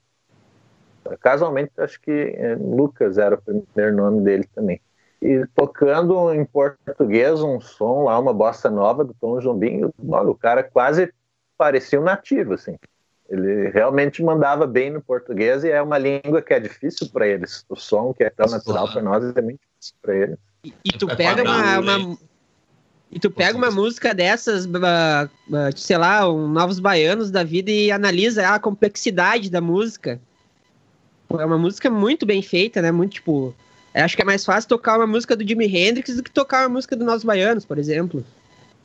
[1.21, 4.81] casualmente acho que é, Lucas era o primeiro nome dele também.
[5.21, 10.61] E tocando em português um som lá, uma bossa nova do Tom Jobim, o cara
[10.61, 11.13] quase
[11.57, 12.75] parecia um nativo, assim.
[13.27, 17.65] Ele realmente mandava bem no português e é uma língua que é difícil para eles.
[17.67, 20.37] O som que é tão natural para nós é muito difícil para eles.
[20.63, 22.17] E, e, tu é pega uma, uma,
[23.11, 24.67] e tu pega uma música dessas,
[25.75, 30.19] sei lá, um Novos Baianos da vida e analisa a complexidade da música.
[31.31, 32.91] É uma música muito bem feita, né?
[32.91, 33.55] Muito tipo,
[33.93, 36.75] acho que é mais fácil tocar uma música do Jimi Hendrix do que tocar uma
[36.75, 38.23] música do Novos Baianos, por exemplo.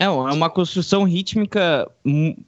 [0.00, 1.86] É, é uma construção rítmica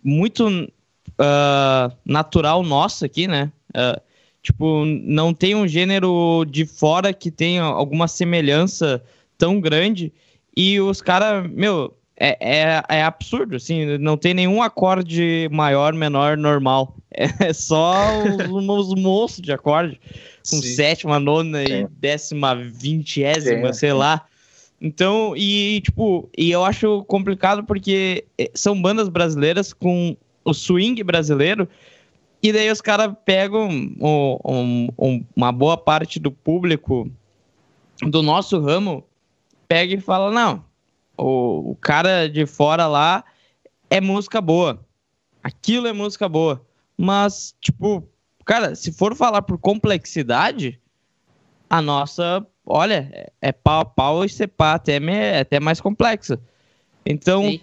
[0.02, 3.52] muito uh, natural nossa aqui, né?
[3.76, 4.00] Uh,
[4.42, 9.02] tipo, não tem um gênero de fora que tenha alguma semelhança
[9.36, 10.10] tão grande.
[10.56, 16.36] E os caras, meu, é, é, é, absurdo, assim, não tem nenhum acorde maior, menor,
[16.36, 16.96] normal.
[17.38, 20.00] É só os, os monstros de acorde,
[20.48, 20.74] com Sim.
[20.74, 23.78] sétima, nona e décima, vingésima, Sim.
[23.78, 24.24] sei lá.
[24.84, 31.00] Então, e tipo, e eu acho complicado porque eh, são bandas brasileiras com o swing
[31.04, 31.68] brasileiro,
[32.42, 37.08] e daí os caras pegam um, um, um, uma boa parte do público
[38.02, 39.04] do nosso ramo,
[39.68, 40.64] pega e fala: não,
[41.16, 43.24] o, o cara de fora lá
[43.88, 44.84] é música boa.
[45.44, 46.60] Aquilo é música boa.
[46.98, 48.02] Mas, tipo,
[48.44, 50.80] cara, se for falar por complexidade,
[51.70, 56.38] a nossa olha, é, é pau a pau e separ até, é até mais complexa.
[57.04, 57.60] Então, Sim.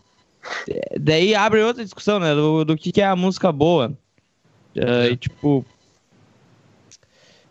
[0.99, 2.33] daí abre outra discussão, né?
[2.35, 3.93] Do, do que, que é a música boa.
[4.75, 5.65] Uh, e, tipo,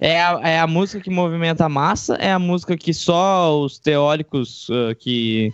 [0.01, 3.79] é a, é a música que movimenta a massa, é a música que só os
[3.79, 5.53] teóricos uh, que,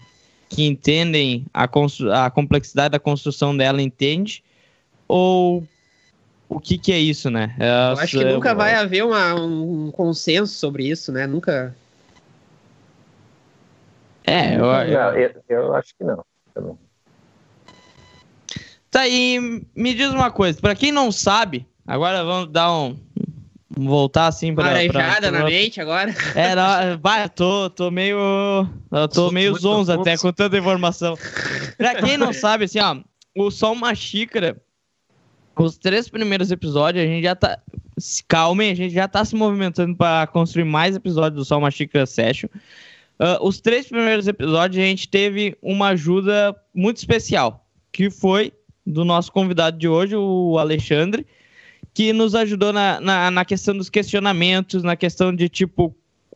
[0.48, 1.64] que entendem a,
[2.24, 4.44] a complexidade da construção dela entende,
[5.08, 5.66] ou
[6.48, 7.54] o que, que é isso, né?
[7.58, 11.26] É, eu acho que nunca vai haver uma, um consenso sobre isso, né?
[11.26, 11.74] Nunca.
[14.26, 16.24] É, eu, não, eu, eu acho que não.
[18.90, 19.38] Tá aí,
[19.74, 22.96] me diz uma coisa, para quem não sabe, agora vamos dar um
[23.76, 26.14] voltar assim para Marejada na mente agora.
[26.34, 28.18] É, não, vai, tô, tô meio
[28.90, 31.18] eu tô meio zonzo até com tanta informação.
[31.76, 32.96] Para quem não sabe, assim, ó,
[33.36, 34.56] o Só Uma Xícara,
[35.56, 37.58] os três primeiros episódios, a gente já tá
[38.28, 42.06] calmem, a gente já tá se movimentando para construir mais episódios do Só Uma Xícara
[42.06, 42.48] Session.
[43.18, 48.52] Uh, os três primeiros episódios a gente teve uma ajuda muito especial, que foi
[48.84, 51.24] do nosso convidado de hoje, o Alexandre,
[51.92, 55.94] que nos ajudou na, na, na questão dos questionamentos, na questão de tipo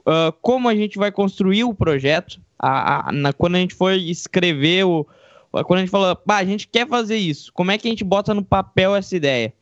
[0.08, 2.40] uh, como a gente vai construir o projeto.
[2.58, 5.06] A, a, na, quando a gente foi escrever o.
[5.50, 8.04] Quando a gente falou, ah, a gente quer fazer isso, como é que a gente
[8.04, 9.52] bota no papel essa ideia?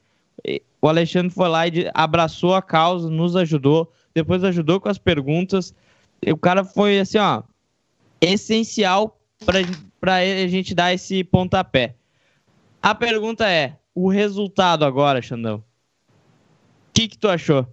[0.82, 5.72] O Alexandre foi lá e abraçou a causa, nos ajudou, depois ajudou com as perguntas.
[6.26, 7.42] O cara foi assim, ó,
[8.20, 9.20] essencial
[10.00, 11.94] para a gente dar esse pontapé.
[12.82, 15.56] A pergunta é: o resultado agora, Xandão?
[15.58, 17.66] O que, que tu achou?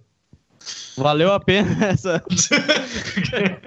[0.96, 2.22] Valeu a pena essa.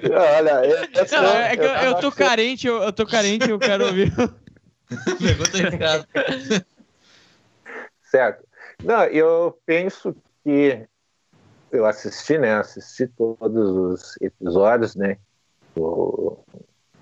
[0.04, 3.86] Olha, eu, Não, é que eu, eu, tô carente, eu, eu tô carente, eu quero
[3.86, 4.12] ouvir.
[5.20, 6.08] Pergunta errada.
[8.04, 8.48] Certo.
[8.84, 10.88] Não, eu penso que
[11.72, 12.56] eu assisti, né?
[12.56, 15.18] Assisti todos os episódios, né?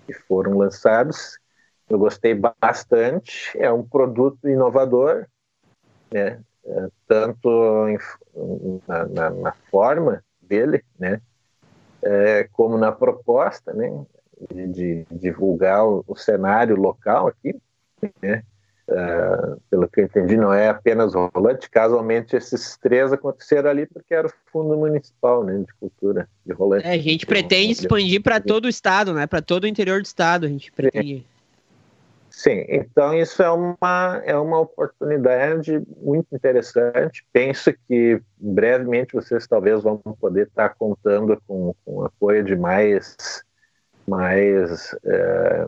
[0.06, 1.38] Que foram lançados.
[1.90, 3.58] Eu gostei bastante.
[3.58, 5.28] É um produto inovador,
[6.12, 6.42] né?
[6.68, 8.00] É, tanto em,
[8.88, 11.22] na, na, na, forma dele, né?
[12.02, 14.06] É, como na proposta, né?
[14.52, 17.56] De, de divulgar o, o, cenário local aqui,
[18.22, 18.44] né?
[18.88, 21.68] Uh, pelo que eu entendi, não é apenas rolante.
[21.70, 26.86] Casualmente, esses três aconteceram ali porque era o Fundo Municipal né, de Cultura de rolante.
[26.86, 29.26] É, a gente pretende expandir para todo o estado, né?
[29.26, 31.26] Para todo o interior do estado, a gente pretende.
[32.36, 37.26] Sim, então isso é uma, é uma oportunidade muito interessante.
[37.32, 43.42] Penso que brevemente vocês talvez vão poder estar contando com, com o apoio de mais,
[44.06, 45.68] mais é,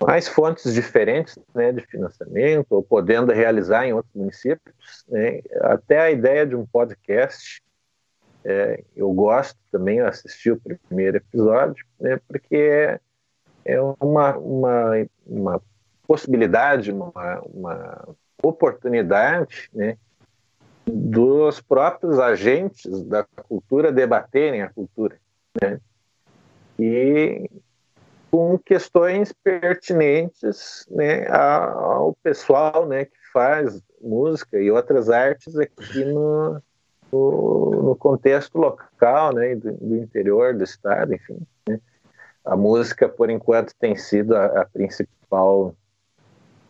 [0.00, 5.04] mais fontes diferentes né, de financiamento, ou podendo realizar em outros municípios.
[5.08, 7.62] Né, até a ideia de um podcast,
[8.44, 13.00] é, eu gosto também, assisti o primeiro episódio, né, porque é,
[13.64, 15.62] é uma, uma, uma
[16.06, 18.08] possibilidade, uma, uma
[18.42, 19.98] oportunidade né,
[20.86, 25.18] dos próprios agentes da cultura debaterem a cultura.
[25.60, 25.80] Né?
[26.78, 27.50] E
[28.30, 36.62] com questões pertinentes né, ao pessoal né, que faz música e outras artes aqui no,
[37.10, 41.38] no, no contexto local, né, do, do, interior do estado, enfim.
[41.66, 41.80] Né.
[42.44, 45.74] A música, por enquanto, tem sido a, a principal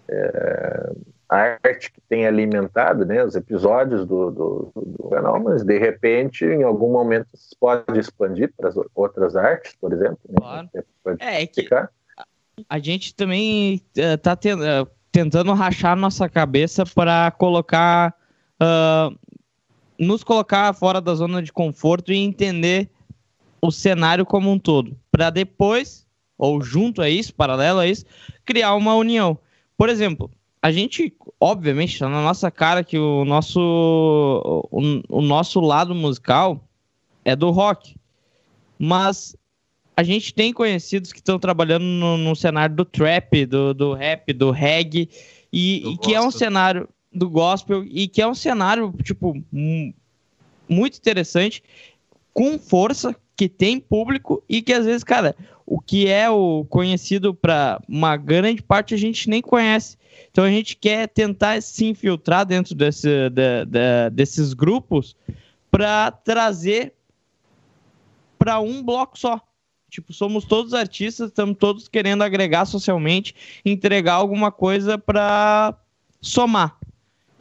[0.09, 0.93] é,
[1.29, 6.63] arte que tem alimentado né, os episódios do, do, do, canal, mas de repente, em
[6.63, 10.19] algum momento, se pode expandir para as outras artes, por exemplo.
[10.29, 10.37] Né?
[10.39, 10.71] Claro.
[11.21, 11.69] É, é que
[12.69, 18.15] a gente também está uh, uh, tentando rachar nossa cabeça para colocar.
[18.61, 19.17] Uh,
[19.99, 22.89] nos colocar fora da zona de conforto e entender
[23.61, 28.05] o cenário como um todo, para depois, ou junto a isso, paralelo a isso,
[28.45, 29.37] criar uma união.
[29.77, 33.61] Por exemplo, a gente, obviamente, está na nossa cara que o nosso,
[34.71, 36.61] o, o, nosso lado musical
[37.25, 37.95] é do rock.
[38.79, 39.37] Mas
[39.97, 44.33] a gente tem conhecidos que estão trabalhando no, no, cenário do trap, do, do rap,
[44.33, 45.09] do reggae,
[45.53, 49.35] e, e que é um cenário do gospel, e que é um cenário, tipo,
[50.69, 51.63] muito interessante,
[52.33, 57.35] com força, que tem público, e que às vezes, cara, o que é o conhecido
[57.35, 59.97] para uma grande parte a gente nem conhece.
[60.39, 65.17] Então a gente quer tentar se infiltrar dentro desse, de, de, desses grupos
[65.69, 66.95] para trazer
[68.39, 69.41] para um bloco só.
[69.91, 75.77] Tipo, somos todos artistas, estamos todos querendo agregar socialmente, entregar alguma coisa para
[76.21, 76.79] somar.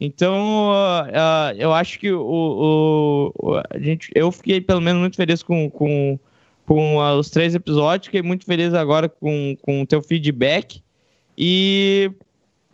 [0.02, 5.18] Então, uh, uh, eu acho que o, o, a gente, eu fiquei pelo menos muito
[5.18, 6.18] feliz com, com,
[6.66, 10.82] com uh, os três episódios, fiquei muito feliz agora com, com o teu feedback.
[11.38, 12.12] E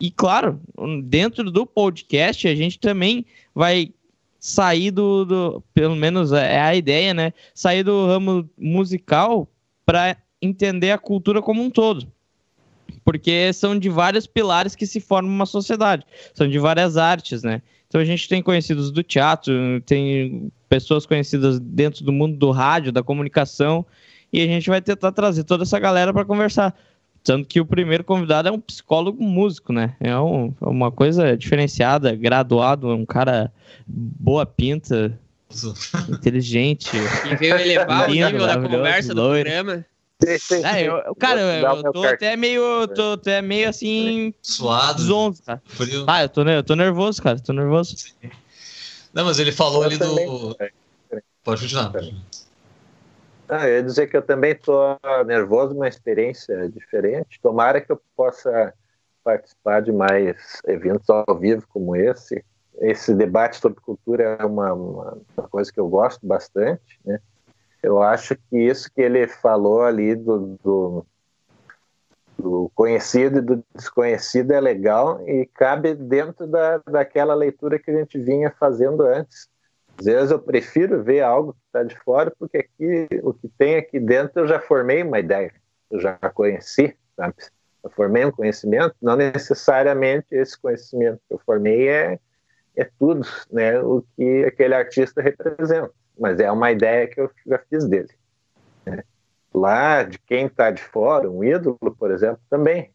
[0.00, 0.60] e claro,
[1.04, 3.24] dentro do podcast a gente também
[3.54, 3.92] vai
[4.38, 7.32] sair do, do pelo menos é, é a ideia, né?
[7.54, 9.48] Sair do ramo musical
[9.86, 12.06] para entender a cultura como um todo.
[13.04, 16.04] Porque são de vários pilares que se formam uma sociedade.
[16.34, 17.62] São de várias artes, né?
[17.88, 22.90] Então a gente tem conhecidos do teatro, tem pessoas conhecidas dentro do mundo do rádio,
[22.90, 23.86] da comunicação,
[24.32, 26.76] e a gente vai tentar trazer toda essa galera para conversar.
[27.24, 29.96] Tanto que o primeiro convidado é um psicólogo músico, né?
[29.98, 33.50] É um, é uma coisa diferenciada, graduado, um cara
[33.86, 35.18] boa pinta,
[36.12, 36.90] inteligente.
[37.30, 39.38] E veio elevar lindo, o nível da conversa loiro.
[39.38, 39.86] do programa.
[40.64, 44.32] É, eu, cara, eu, eu tô até meio, tô até meio assim.
[44.40, 45.02] Suado.
[45.02, 45.62] Zonzo, cara.
[45.64, 46.04] Frio.
[46.06, 47.38] Ah, eu tô, eu tô nervoso, cara.
[47.40, 47.96] Tô nervoso.
[47.96, 48.12] Sim.
[49.12, 50.26] Não, mas ele falou eu ali também.
[50.26, 50.56] do.
[51.42, 51.92] Pode continuar.
[53.48, 57.40] Ah, eu ia dizer que eu também estou nervoso, uma experiência diferente.
[57.42, 58.72] Tomara que eu possa
[59.22, 62.44] participar de mais eventos ao vivo como esse.
[62.80, 65.18] Esse debate sobre cultura é uma, uma,
[65.50, 67.00] coisa que eu gosto bastante.
[67.04, 67.20] Né?
[67.82, 71.06] Eu acho que isso que ele falou ali do, do
[72.38, 77.96] do conhecido e do desconhecido é legal e cabe dentro da, daquela leitura que a
[77.96, 79.48] gente vinha fazendo antes.
[79.98, 83.76] Às vezes eu prefiro ver algo que está de fora, porque aqui o que tem
[83.76, 85.52] aqui dentro eu já formei uma ideia,
[85.90, 87.34] eu já conheci, sabe?
[87.82, 92.18] Eu formei um conhecimento, não necessariamente esse conhecimento que eu formei é,
[92.76, 97.58] é tudo, né, o que aquele artista representa, mas é uma ideia que eu já
[97.58, 98.08] fiz dele.
[98.86, 99.04] Né?
[99.52, 102.90] Lá, de quem está de fora, um ídolo, por exemplo, também.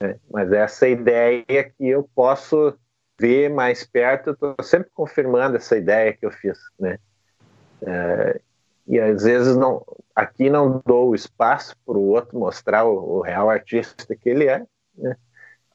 [0.00, 0.16] Né?
[0.30, 2.74] Mas essa ideia que eu posso
[3.18, 6.98] ver mais perto, eu estou sempre confirmando essa ideia que eu fiz, né?
[7.82, 8.40] É,
[8.86, 13.50] e às vezes não, aqui não dou espaço para o outro mostrar o, o, real
[13.50, 14.64] artista que ele é,
[14.96, 15.16] né?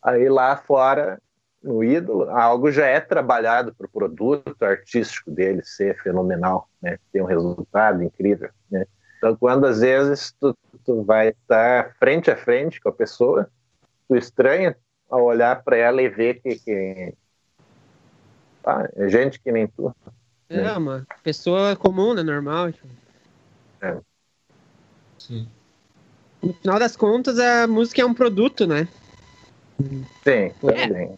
[0.02, 1.22] Aí lá fora,
[1.62, 6.98] no ídolo, algo já é trabalhado para o produto artístico dele ser fenomenal, né?
[7.12, 8.86] Ter um resultado incrível, né?
[9.18, 13.50] Então, quando às vezes tu, tu vai estar tá frente a frente com a pessoa,
[14.08, 14.76] tu estranha
[15.10, 17.14] ao olhar para ela e ver que, que
[18.66, 19.94] ah, é gente que nem tu.
[20.50, 20.72] É, né?
[20.74, 22.24] uma pessoa comum, né?
[22.24, 22.72] Normal.
[22.72, 22.88] Tipo.
[23.82, 23.98] É.
[25.18, 25.48] Sim.
[26.42, 28.88] No final das contas, a música é um produto, né?
[30.24, 31.06] Sim, também.
[31.06, 31.18] É.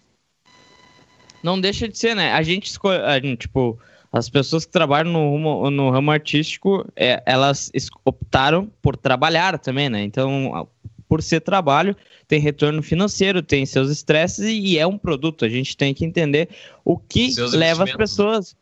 [1.41, 2.31] Não deixa de ser, né?
[2.31, 3.79] A gente escolhe, a gente, tipo,
[4.11, 7.71] as pessoas que trabalham no ramo, no ramo artístico, é, elas
[8.03, 10.01] optaram por trabalhar também, né?
[10.03, 10.67] Então,
[11.07, 11.95] por ser trabalho,
[12.27, 15.45] tem retorno financeiro, tem seus estresses e é um produto.
[15.45, 16.49] A gente tem que entender
[16.83, 17.97] o que seus leva as né?
[17.97, 18.55] pessoas.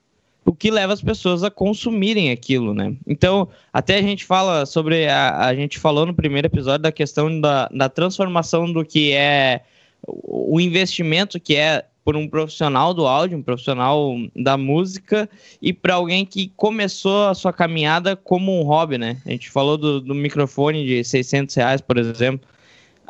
[0.46, 2.94] O que leva as pessoas a consumirem aquilo, né?
[3.08, 5.08] Então, até a gente fala sobre.
[5.08, 9.62] A, a gente falou no primeiro episódio da questão da, da transformação do que é
[10.06, 15.30] o investimento que é por um profissional do áudio, um profissional da música,
[15.62, 19.18] e para alguém que começou a sua caminhada como um hobby, né?
[19.26, 22.47] A gente falou do, do microfone de 600 reais, por exemplo.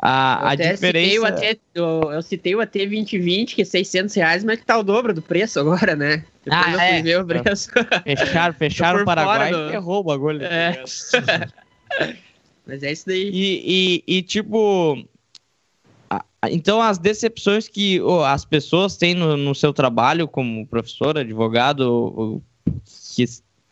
[0.06, 1.26] A, a diferença...
[1.26, 4.78] Citei AT, eu, eu, citei o AT 2020, que é 600 reais, mas que tá
[4.78, 6.24] o dobro do preço agora, né?
[6.44, 7.02] Depois ah, é.
[7.02, 7.70] Ver o preço.
[8.04, 9.68] Fecharam, fecharam o Paraguai do...
[9.68, 10.44] e ferrou o bagulho.
[10.44, 10.82] É.
[12.66, 13.30] mas é isso daí.
[13.32, 15.02] E, e, e tipo,
[16.50, 22.42] então, as decepções que oh, as pessoas têm no, no, seu trabalho como professor, advogado,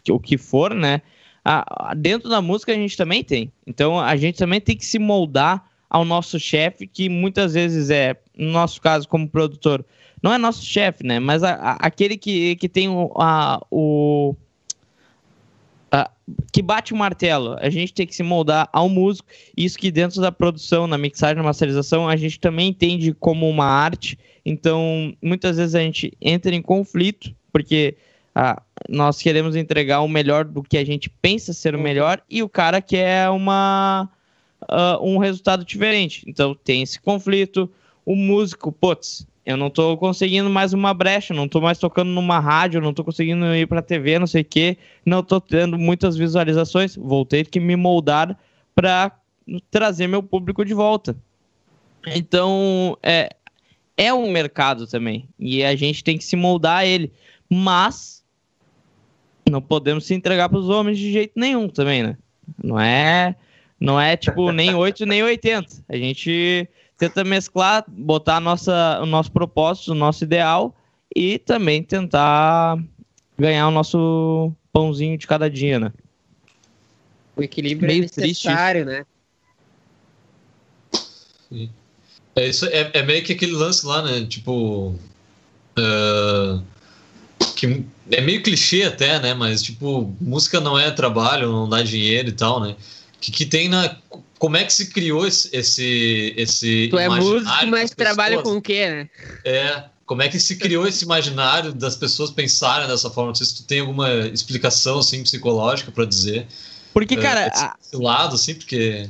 [0.03, 1.03] que, o que for, né?
[1.45, 3.53] Ah, dentro da música a gente também tem.
[3.67, 8.17] Então, a gente também tem que se moldar ao nosso chefe, que muitas vezes é,
[8.37, 9.85] no nosso caso, como produtor,
[10.23, 11.19] não é nosso chefe, né?
[11.19, 14.37] Mas a, a, aquele que, que tem o, a, o
[15.95, 16.11] Uh,
[16.51, 17.57] que bate o martelo.
[17.61, 19.29] A gente tem que se moldar ao músico.
[19.55, 23.67] Isso que dentro da produção, na mixagem, na masterização, a gente também entende como uma
[23.67, 24.19] arte.
[24.45, 27.95] Então, muitas vezes a gente entra em conflito, porque
[28.35, 31.85] uh, nós queremos entregar o melhor do que a gente pensa ser o uhum.
[31.85, 34.09] melhor, e o cara quer uma,
[34.63, 36.25] uh, um resultado diferente.
[36.27, 37.71] Então, tem esse conflito.
[38.05, 42.39] O músico, putz, eu não tô conseguindo mais uma brecha, não tô mais tocando numa
[42.39, 46.17] rádio, não tô conseguindo ir pra TV, não sei o quê, não tô tendo muitas
[46.17, 48.39] visualizações, vou ter que me moldar
[48.75, 49.13] para
[49.71, 51.17] trazer meu público de volta.
[52.07, 53.31] Então, é,
[53.97, 57.13] é um mercado também, e a gente tem que se moldar a ele,
[57.51, 58.23] mas
[59.51, 62.17] não podemos se entregar para os homens de jeito nenhum também, né?
[62.63, 63.35] Não é,
[63.79, 65.85] não é tipo nem 8 nem 80.
[65.89, 66.69] A gente
[67.03, 70.73] tenta mesclar, botar nossa, o nosso propósito, o nosso ideal
[71.15, 72.79] e também tentar
[73.37, 75.93] ganhar o nosso pãozinho de cada dia, né?
[77.35, 79.01] O equilíbrio é Meio é necessário, triste.
[79.01, 79.07] né?
[81.49, 81.71] Sim.
[82.37, 84.25] É, isso é, é, meio que aquele lance lá, né?
[84.25, 84.95] Tipo.
[85.77, 86.63] Uh,
[87.57, 89.35] que é meio clichê até, né?
[89.35, 92.77] Mas, tipo, música não é trabalho, não dá dinheiro e tal, né?
[93.21, 93.97] Que, que tem na
[94.43, 98.61] como é que se criou esse esse, esse Tu é músico, mas trabalha com o
[98.61, 99.11] quê, né?
[99.45, 103.29] É, como é que se criou esse imaginário das pessoas pensarem dessa forma?
[103.29, 106.49] Não sei se tu tem alguma explicação assim psicológica para dizer.
[106.93, 109.09] Porque, é, cara, esse, lado assim, porque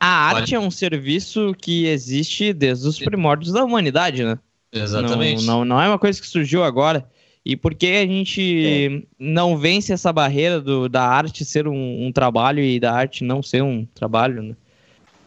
[0.00, 4.38] a arte é um serviço que existe desde os primórdios da humanidade, né?
[4.72, 5.44] Exatamente.
[5.44, 7.06] Não, não, não é uma coisa que surgiu agora.
[7.44, 9.02] E por que a gente é.
[9.18, 13.42] não vence essa barreira do, da arte ser um, um, trabalho e da arte não
[13.42, 14.56] ser um trabalho, né?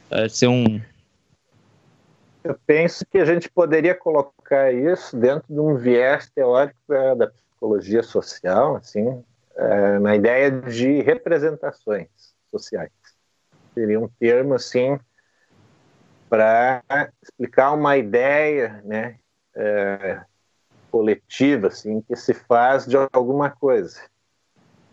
[0.09, 0.81] É, ser um.
[2.43, 7.27] Eu penso que a gente poderia colocar isso dentro de um viés teórico da, da
[7.27, 9.23] psicologia social, assim,
[9.55, 12.07] é, na ideia de representações
[12.51, 12.91] sociais.
[13.73, 14.99] Seria um termo assim
[16.29, 16.83] para
[17.21, 19.17] explicar uma ideia, né?
[19.55, 20.21] É,
[20.91, 23.99] coletiva, assim, que se faz de alguma coisa.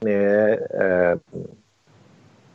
[0.04, 1.18] É, é,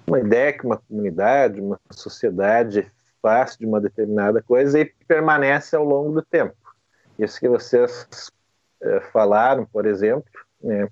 [0.07, 2.91] uma ideia que uma comunidade, uma sociedade
[3.21, 6.55] fácil de uma determinada coisa e permanece ao longo do tempo.
[7.19, 8.07] Isso que vocês
[8.81, 10.31] é, falaram, por exemplo,
[10.61, 10.87] né?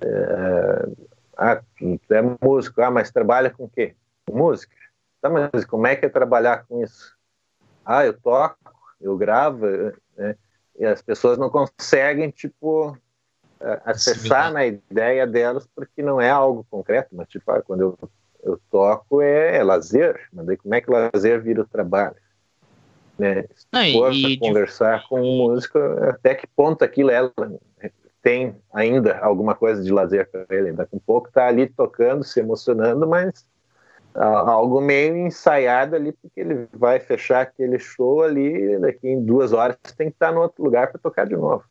[0.00, 0.88] É,
[1.36, 3.94] ah, tu é músico, ah, mas trabalha com o quê?
[4.30, 4.74] música.
[5.20, 7.16] Tá, mas como é que é trabalhar com isso?
[7.84, 8.58] Ah, eu toco,
[9.00, 9.66] eu gravo,
[10.16, 10.36] né?
[10.78, 12.96] e as pessoas não conseguem, tipo,
[13.84, 17.98] acessar na ideia delas porque não é algo concreto, mas, tipo, ah, quando eu,
[18.42, 22.16] eu toco é, é, lazer, mas daí como é que o lazer vira o trabalho?
[23.18, 23.44] Né?
[23.54, 25.08] Se não, for e, conversar de...
[25.08, 27.30] com um músico, até que ponto aquilo é,
[28.22, 30.72] tem ainda alguma coisa de lazer para ele?
[30.72, 33.46] Daqui um pouco tá ali tocando, se emocionando, mas
[34.14, 39.76] algo meio ensaiado ali, porque ele vai fechar aquele show ali, daqui em duas horas
[39.96, 41.64] tem que estar no outro lugar para tocar de novo.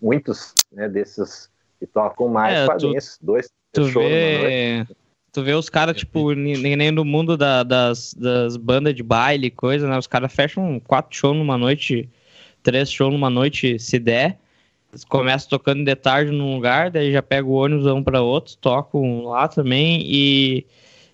[0.00, 4.86] Muitos né, desses que tocam mais é, fazem tu, esses dois tu shows vê,
[5.32, 9.50] Tu vê os caras, tipo, nem, nem no mundo da, das, das bandas de baile
[9.50, 9.96] coisa, né?
[9.96, 12.06] Os caras fecham quatro shows numa noite,
[12.62, 14.38] três shows numa noite, se der.
[15.08, 19.24] Começam tocando de tarde num lugar, daí já pega o ônibus um para outro, tocam
[19.24, 20.66] lá também e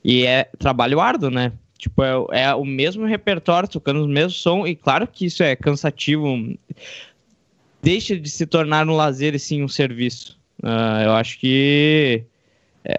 [0.04, 1.52] e é trabalho árduo, né?
[1.76, 5.54] Tipo, é, é o mesmo repertório, tocando o mesmo som, e claro que isso é
[5.54, 6.36] cansativo.
[7.82, 10.38] Deixa de se tornar um lazer e sim um serviço.
[10.62, 12.24] Uh, eu acho que
[12.84, 12.96] é,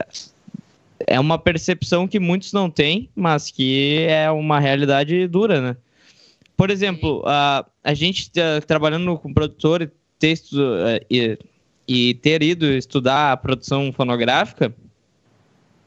[1.08, 5.78] é uma percepção que muitos não têm, mas que é uma realidade dura, né?
[6.56, 11.38] Por exemplo, uh, a gente tá trabalhando com produtor e texto uh, e,
[11.88, 14.74] e ter ido estudar a produção fonográfica,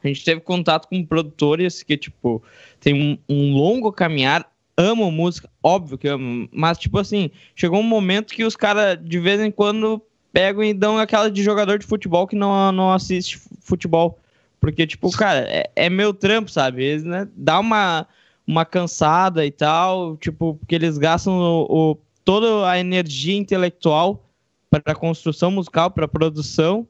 [0.03, 2.43] a gente teve contato com produtores que, tipo,
[2.79, 7.83] tem um, um longo caminhar, amam música, óbvio que amam, mas, tipo assim, chegou um
[7.83, 10.01] momento que os caras, de vez em quando,
[10.31, 14.19] pegam e dão aquela de jogador de futebol que não, não assiste futebol.
[14.59, 16.83] Porque, tipo, cara, é, é meu trampo, sabe?
[16.83, 18.07] Eles, né, dá uma,
[18.47, 24.25] uma cansada e tal, tipo, porque eles gastam o, o toda a energia intelectual
[24.69, 26.87] para a construção musical, para a produção,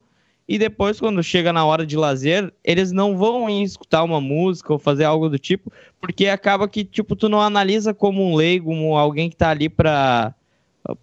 [0.48, 4.80] e depois, quando chega na hora de lazer, eles não vão escutar uma música ou
[4.80, 5.72] fazer algo do tipo,
[6.02, 9.70] porque acaba que, tipo, tu não analisa como um leigo, como alguém que tá ali
[9.70, 10.36] pra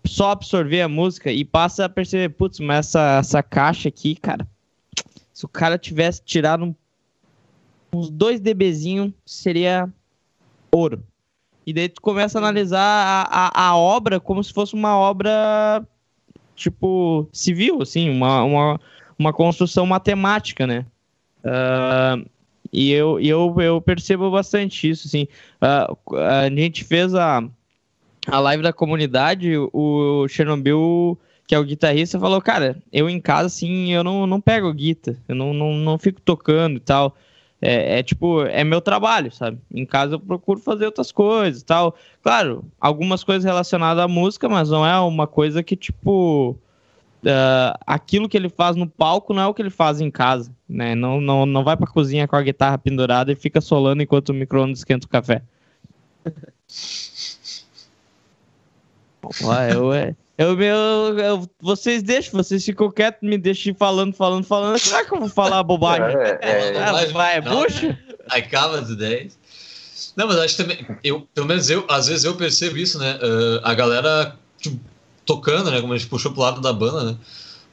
[0.07, 4.47] só absorver a música e passa a perceber, putz, mas essa, essa caixa aqui, cara,
[5.33, 6.75] se o cara tivesse tirado um,
[7.91, 9.89] uns dois dBzinho, seria
[10.71, 11.03] ouro.
[11.67, 15.83] E daí tu começa a analisar a, a, a obra como se fosse uma obra,
[16.55, 18.81] tipo, civil, assim, uma, uma
[19.21, 20.87] uma construção matemática, né?
[21.45, 22.27] Uh,
[22.73, 25.29] e eu, eu, eu percebo bastante isso, assim.
[25.61, 27.45] Uh, a gente fez a,
[28.27, 33.49] a live da comunidade, o Chernobyl, que é o guitarrista, falou, cara, eu em casa,
[33.49, 37.15] assim, eu não, não pego guitarra, eu não, não, não fico tocando e tal.
[37.61, 39.59] É, é, tipo, é meu trabalho, sabe?
[39.71, 41.95] Em casa eu procuro fazer outras coisas tal.
[42.23, 46.59] Claro, algumas coisas relacionadas à música, mas não é uma coisa que, tipo
[47.25, 50.51] uh, aquilo que ele faz no palco não é o que ele faz em casa,
[50.69, 50.95] né?
[50.95, 54.35] Não, não, não vai pra cozinha com a guitarra pendurada e fica solando enquanto o
[54.35, 55.43] micro-ondas esquenta o café.
[59.43, 59.93] Ué, eu,
[60.39, 64.79] eu, eu, eu, vocês deixam, vocês ficam quietos, me deixam falando, falando, falando.
[64.79, 66.17] Será que eu vou falar bobagem?
[66.19, 67.99] É, é, é, vai, é bucha?
[68.29, 69.39] Acaba as ideias.
[70.17, 73.17] Não, mas acho que também, eu, pelo menos eu, às vezes eu percebo isso, né?
[73.17, 74.81] Uh, a galera tipo,
[75.31, 75.81] tocando, né?
[75.81, 77.17] Como a gente puxou pro lado da banda, né?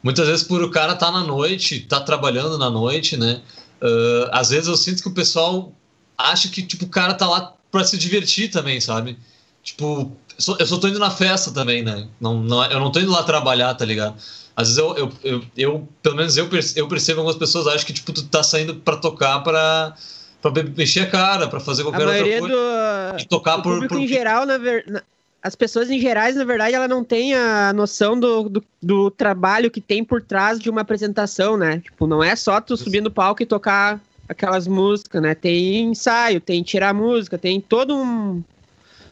[0.04, 3.42] Muitas vezes por o cara tá na noite, tá trabalhando na noite, né?
[3.82, 5.74] Uh, às vezes eu sinto que o pessoal
[6.16, 9.18] acha que, tipo, o cara tá lá pra se divertir também, sabe?
[9.64, 10.12] Tipo,
[10.60, 12.08] eu só tô indo na festa também, né?
[12.22, 14.16] Não, não, eu não tô indo lá trabalhar, tá ligado?
[14.56, 17.86] Às vezes eu, eu, eu, eu pelo menos eu percebo, eu percebo algumas pessoas acham
[17.86, 19.96] que, tipo, tu tá saindo pra tocar pra
[20.40, 22.48] pra mexer a cara, pra fazer qualquer outra coisa.
[22.48, 23.20] Do...
[23.20, 24.00] E tocar por, por.
[24.00, 25.04] em geral, na verdade
[25.48, 29.72] as pessoas em gerais, na verdade, ela não tem a noção do, do, do, trabalho
[29.72, 31.80] que tem por trás de uma apresentação, né?
[31.80, 35.34] Tipo, não é só tu subir no palco e tocar aquelas músicas, né?
[35.34, 38.44] Tem ensaio, tem tirar música, tem todo um.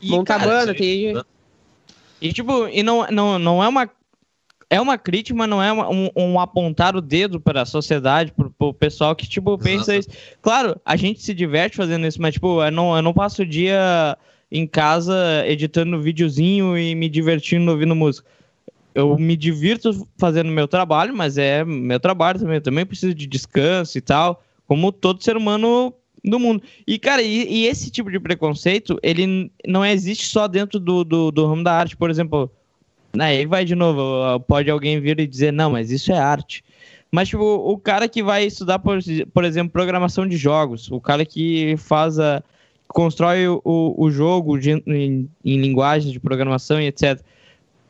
[0.02, 1.16] E, montar cara, banda, tem.
[2.20, 3.90] E tipo, e não, não, não é uma.
[4.68, 8.34] É uma crítica, mas não é uma, um, um, apontar o dedo para a sociedade,
[8.34, 10.10] para o pessoal que, tipo, pensa isso.
[10.42, 13.46] Claro, a gente se diverte fazendo isso, mas, tipo, eu não, eu não passo o
[13.46, 14.18] dia
[14.58, 18.28] em casa editando videozinho e me divertindo ouvindo música.
[18.94, 22.56] Eu me divirto fazendo meu trabalho, mas é meu trabalho também.
[22.56, 25.94] Eu também preciso de descanso e tal, como todo ser humano
[26.24, 26.64] do mundo.
[26.88, 31.30] E, cara, e, e esse tipo de preconceito, ele não existe só dentro do, do,
[31.30, 32.50] do ramo da arte, por exemplo.
[33.20, 36.64] Aí vai de novo, pode alguém vir e dizer, não, mas isso é arte.
[37.12, 39.00] Mas, tipo, o cara que vai estudar, por,
[39.34, 42.44] por exemplo, programação de jogos, o cara que faz a,
[42.88, 47.20] constrói o, o jogo de, em, em linguagens de programação e etc.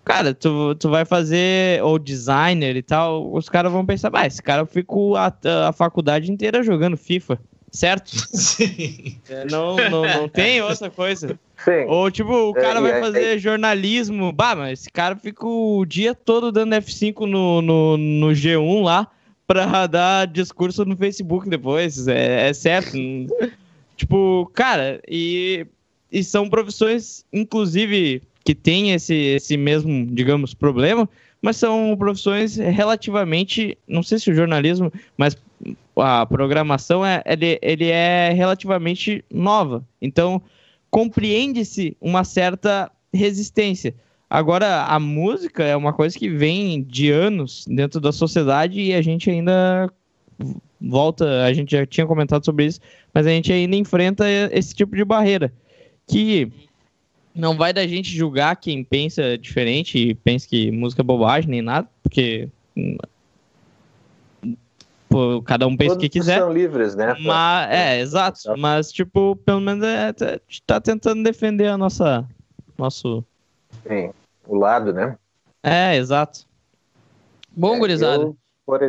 [0.04, 4.42] Cara, tu, tu vai fazer, ou designer e tal, os caras vão pensar, ah, esse
[4.42, 5.34] cara ficou a,
[5.68, 7.40] a faculdade inteira jogando FIFA
[7.76, 8.10] certo?
[8.34, 9.20] Sim.
[9.30, 11.40] É, não, não, não tem outra coisa.
[11.64, 11.86] Sim.
[11.88, 14.32] Ou tipo, o cara é, vai fazer é, jornalismo.
[14.32, 19.08] Bah, mas esse cara fica o dia todo dando F5 no, no, no G1 lá
[19.46, 22.08] pra dar discurso no Facebook depois.
[22.08, 22.98] É, é certo.
[23.96, 25.66] Tipo, cara, e,
[26.12, 31.10] e são profissões, inclusive, que tem esse, esse mesmo, digamos, problema,
[31.42, 35.38] mas são profissões relativamente, não sei se o jornalismo, mas
[35.96, 39.84] a programação é, ele, ele é relativamente nova.
[40.02, 40.42] Então,
[40.90, 43.96] compreende-se uma certa resistência.
[44.30, 49.02] Agora, a música é uma coisa que vem de anos dentro da sociedade e a
[49.02, 49.92] gente ainda
[50.80, 52.80] volta, a gente já tinha comentado sobre isso,
[53.14, 55.52] mas a gente ainda enfrenta esse tipo de barreira.
[56.08, 56.52] Que
[57.34, 61.62] não vai da gente julgar quem pensa diferente e pensa que música é bobagem nem
[61.62, 62.50] nada, porque
[65.10, 66.40] pô, cada um pensa o que quiser.
[66.40, 67.16] são livres, né?
[67.22, 68.40] Mas, é, exato.
[68.58, 72.28] Mas, tipo, pelo menos é, é, tá tentando defender a nossa.
[72.78, 73.24] Nosso.
[73.88, 74.12] Sim,
[74.46, 75.18] o lado, né?
[75.64, 76.46] É, exato.
[77.56, 78.24] Bom, é, gurizada.
[78.24, 78.82] Eu, por.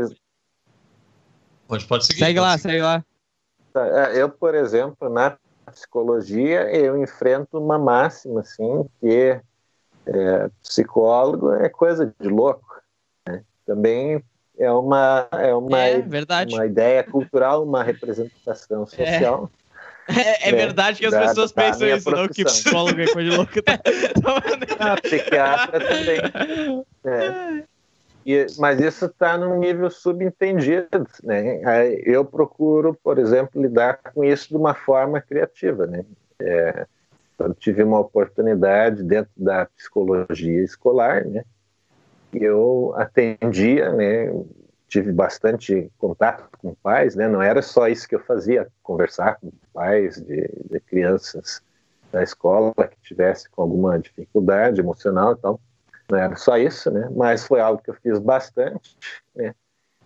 [1.67, 2.19] Pode, pode seguir.
[2.19, 2.73] Segue pode lá, seguir.
[2.73, 3.05] segue lá.
[3.77, 5.37] É, eu, por exemplo, na
[5.71, 9.39] psicologia, eu enfrento uma máxima, assim, que
[10.07, 12.81] é, psicólogo é coisa de louco.
[13.27, 13.43] Né?
[13.67, 14.23] Também
[14.59, 15.99] é uma, é uma, é,
[16.49, 19.05] uma ideia cultural, uma representação é.
[19.05, 19.51] social.
[20.09, 22.23] É, é, verdade que as da, pessoas da pensam isso, profissão.
[22.23, 23.63] não que psicólogo é coisa de louco.
[23.63, 23.81] Tá?
[24.79, 26.87] ah, psiquiatra também.
[27.05, 27.76] É.
[28.27, 31.61] E, mas isso está num nível subentendido, né?
[32.05, 36.05] Eu procuro, por exemplo, lidar com isso de uma forma criativa, né?
[36.41, 36.87] É,
[37.39, 41.45] eu tive uma oportunidade dentro da psicologia escolar, né?
[42.33, 44.27] eu atendia, né?
[44.89, 47.29] Tive bastante contato com pais, né?
[47.29, 51.63] Não era só isso que eu fazia, conversar com pais de, de crianças
[52.13, 55.61] da escola que tivesse com alguma dificuldade emocional e tal.
[56.09, 57.09] Não era só isso, né?
[57.15, 58.97] Mas foi algo que eu fiz bastante,
[59.35, 59.55] né?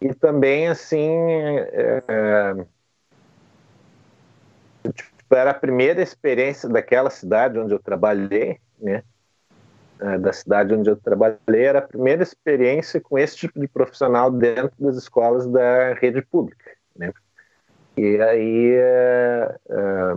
[0.01, 2.55] E também, assim, é, é
[4.93, 9.03] tipo, era a primeira experiência daquela cidade onde eu trabalhei, né?
[10.01, 14.31] É, da cidade onde eu trabalhei, era a primeira experiência com esse tipo de profissional
[14.31, 17.13] dentro das escolas da rede pública, né?
[17.99, 20.15] E aí é, é,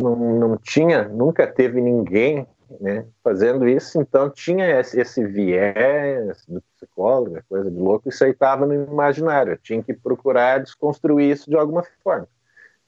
[0.00, 2.46] não, não tinha, nunca teve ninguém
[2.80, 8.30] né, fazendo isso, então tinha esse, esse viés do psicólogo, coisa de louco, isso aí
[8.30, 12.28] estava no imaginário, eu tinha que procurar desconstruir isso de alguma forma.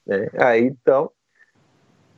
[0.07, 0.29] Né?
[0.39, 1.11] Aí então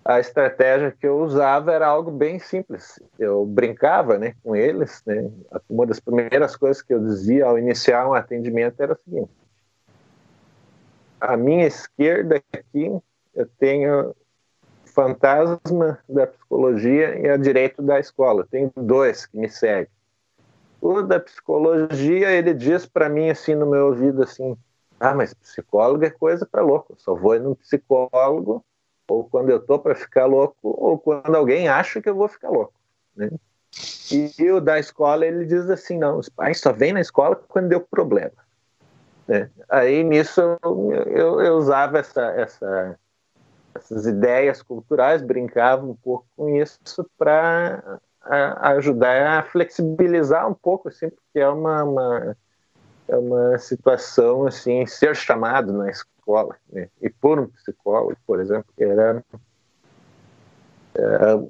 [0.06, 3.00] a estratégia que eu usava era algo bem simples.
[3.18, 5.02] Eu brincava né, com eles.
[5.04, 5.28] Né?
[5.68, 9.30] Uma das primeiras coisas que eu dizia ao iniciar um atendimento era o seguinte:
[11.20, 12.96] à minha esquerda aqui
[13.34, 14.14] eu tenho
[14.96, 18.48] fantasma da psicologia e a direito da escola.
[18.50, 19.88] Tenho dois que me seguem.
[20.80, 24.56] O da psicologia ele diz para mim assim no meu ouvido assim:
[24.98, 26.94] ah, mas psicólogo é coisa para louco.
[26.96, 28.64] Só vou no psicólogo
[29.08, 32.50] ou quando eu tô para ficar louco, ou quando alguém acha que eu vou ficar
[32.50, 32.74] louco,
[33.14, 33.30] né?
[34.10, 37.68] E, o da escola ele diz assim, não, os pais só vêm na escola quando
[37.68, 38.32] deu problema,
[39.28, 39.50] né?
[39.68, 42.98] Aí nisso eu, eu, eu usava essa, essa,
[43.76, 46.80] essas ideias culturais, brincava um pouco com isso
[47.16, 48.00] para
[48.60, 52.36] ajudar a flexibilizar um pouco, assim, porque é uma, uma
[53.08, 56.88] é uma situação assim ser chamado na escola né?
[57.00, 59.24] e por um psicólogo, por exemplo, era
[60.94, 61.02] é,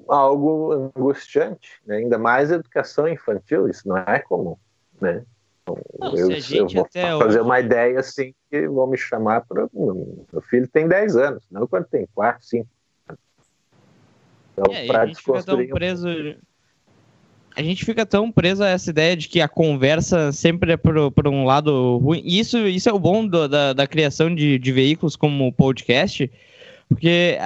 [0.09, 1.97] algo angustiante, né?
[1.97, 4.57] ainda mais educação infantil, isso não é comum.
[5.01, 5.25] Né?
[5.69, 6.89] Não, eu, eu, vou
[7.19, 9.69] fazer uma ideia assim que vão me chamar para.
[9.75, 12.69] Meu filho tem 10 anos, não quando tem 4, 5.
[14.53, 15.71] Então, é, para desconstruir.
[15.71, 16.09] Preso
[17.57, 21.11] a gente fica tão preso a essa ideia de que a conversa sempre é por,
[21.11, 22.21] por um lado ruim.
[22.23, 26.31] Isso, isso é o bom do, da, da criação de, de veículos como o podcast,
[26.87, 27.39] porque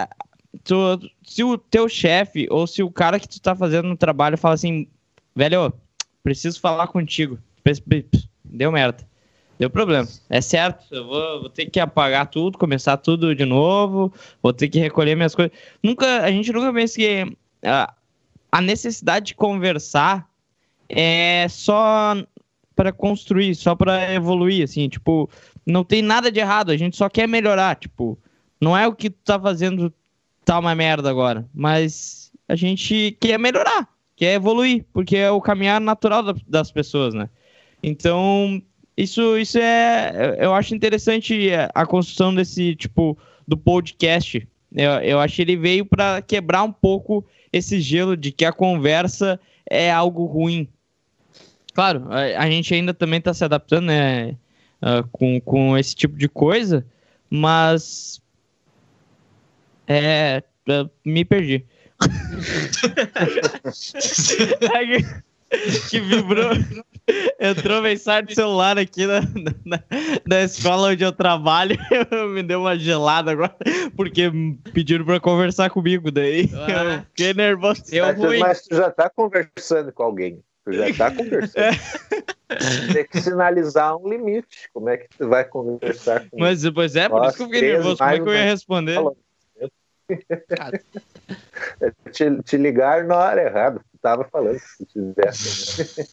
[0.64, 4.36] tu, se o teu chefe ou se o cara que tu tá fazendo no trabalho
[4.36, 4.88] fala assim,
[5.34, 5.72] velho,
[6.24, 7.38] preciso falar contigo.
[8.44, 9.06] Deu merda.
[9.58, 10.08] Deu problema.
[10.30, 14.10] É certo, eu vou, vou, ter que apagar tudo, começar tudo de novo,
[14.42, 15.52] vou ter que recolher minhas coisas.
[15.82, 17.92] Nunca, a gente nunca pensa que uh,
[18.50, 20.26] a necessidade de conversar
[20.88, 22.16] é só
[22.74, 25.28] para construir, só para evoluir, assim, tipo,
[25.66, 28.18] não tem nada de errado, a gente só quer melhorar, tipo,
[28.58, 29.92] não é o que tu tá fazendo
[30.42, 33.86] tá uma merda agora, mas a gente quer melhorar,
[34.16, 37.28] quer evoluir, porque é o caminhar natural das pessoas, né?
[37.82, 38.62] Então,
[38.96, 40.36] isso, isso é.
[40.38, 43.16] Eu acho interessante a construção desse tipo
[43.46, 44.46] do podcast.
[44.72, 48.52] Eu, eu acho que ele veio para quebrar um pouco esse gelo de que a
[48.52, 50.68] conversa é algo ruim.
[51.74, 54.36] Claro, a, a gente ainda também está se adaptando né,
[54.82, 56.86] uh, com, com esse tipo de coisa,
[57.28, 58.20] mas.
[59.88, 60.42] É.
[61.04, 61.64] me perdi.
[65.90, 66.52] que vibrou.
[67.40, 69.20] Entrou mensagem do celular aqui na,
[69.64, 69.82] na,
[70.26, 71.76] na, escola onde eu trabalho.
[72.32, 73.54] Me deu uma gelada agora,
[73.96, 74.30] porque
[74.72, 76.10] pediram pra conversar comigo.
[76.10, 77.82] Daí ah, eu fiquei nervoso.
[77.92, 80.42] Eu mas, mas tu já tá conversando com alguém.
[80.64, 81.62] Tu já tá conversando.
[81.62, 81.70] É.
[82.92, 84.68] Tem que sinalizar um limite.
[84.72, 87.62] Como é que tu vai conversar com Mas, pois é, por isso que eu fiquei
[87.62, 87.98] nervoso.
[87.98, 89.00] Como é que eu ia responder?
[92.10, 96.10] te, te ligar na hora errada tava falando se tivesse.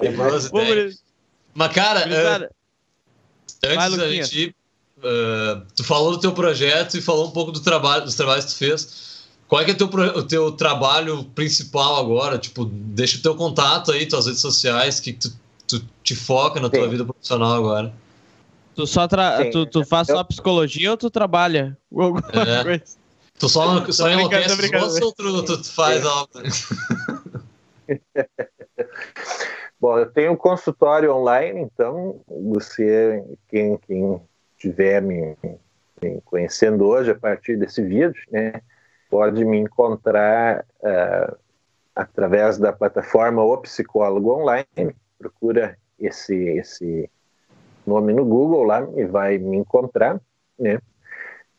[0.00, 0.94] Né?
[1.54, 2.48] Mas, cara, uh,
[3.64, 4.54] antes da gente ir,
[4.98, 8.52] uh, tu falou do teu projeto e falou um pouco do trabalho, dos trabalhos que
[8.52, 9.08] tu fez.
[9.48, 12.38] Qual é, que é teu, o teu trabalho principal agora?
[12.38, 15.32] Tipo, deixa o teu contato aí, tuas redes sociais, que tu,
[15.66, 16.72] tu te foca na Sim.
[16.72, 17.92] tua vida profissional agora.
[18.74, 19.50] Tu só tra...
[19.50, 21.76] tu, tu faz só psicologia ou tu trabalha?
[21.90, 22.62] Alguma é.
[22.62, 22.84] coisa?
[23.38, 26.30] Tu só, só enlouquece os ou tu, tu faz algo?
[29.80, 34.20] Bom, eu tenho um consultório online, então você, quem, quem
[34.56, 35.36] estiver me,
[36.02, 38.60] me, conhecendo hoje a partir desse vídeo, né,
[39.08, 41.36] pode me encontrar uh,
[41.94, 44.94] através da plataforma O Psicólogo Online.
[45.16, 47.08] Procura esse, esse
[47.86, 50.20] nome no Google lá e vai me encontrar,
[50.58, 50.80] né?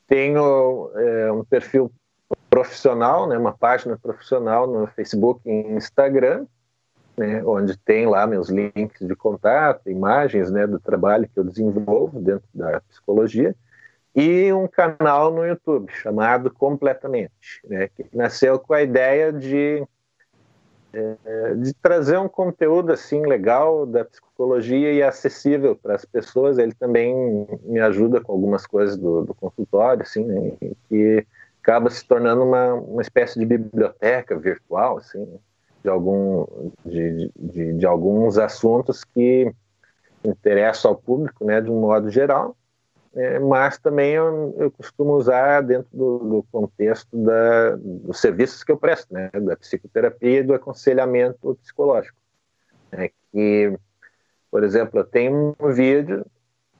[0.07, 1.91] Tenho é, um perfil
[2.49, 6.45] profissional, né, uma página profissional no Facebook e Instagram,
[7.19, 12.19] né, onde tem lá meus links de contato, imagens né, do trabalho que eu desenvolvo
[12.21, 13.53] dentro da psicologia,
[14.15, 19.85] e um canal no YouTube chamado Completamente, né, que nasceu com a ideia de
[20.91, 26.57] é, de trazer um conteúdo assim legal da psicologia e acessível para as pessoas.
[26.57, 30.57] Ele também me ajuda com algumas coisas do, do consultório, assim, né,
[30.87, 31.23] que
[31.61, 35.39] acaba se tornando uma, uma espécie de biblioteca virtual, assim,
[35.83, 36.45] de algum
[36.85, 39.51] de, de, de alguns assuntos que
[40.23, 42.55] interessam ao público, né, de um modo geral
[43.13, 48.71] é, mas também eu, eu, costumo usar dentro do, do contexto da, dos serviços que
[48.71, 52.15] eu presto, né, da psicoterapia e do aconselhamento psicológico.
[52.91, 53.75] É que,
[54.51, 56.23] por exemplo, eu tenho um vídeo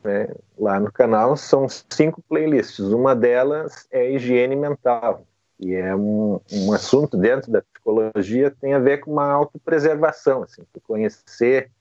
[0.04, 0.28] né,
[0.58, 5.26] lá no canal, são cinco playlists, uma delas é higiene mental,
[5.60, 10.62] e é um, um assunto dentro da psicologia tem a ver com uma autopreservação, assim,
[10.84, 11.72] conhecer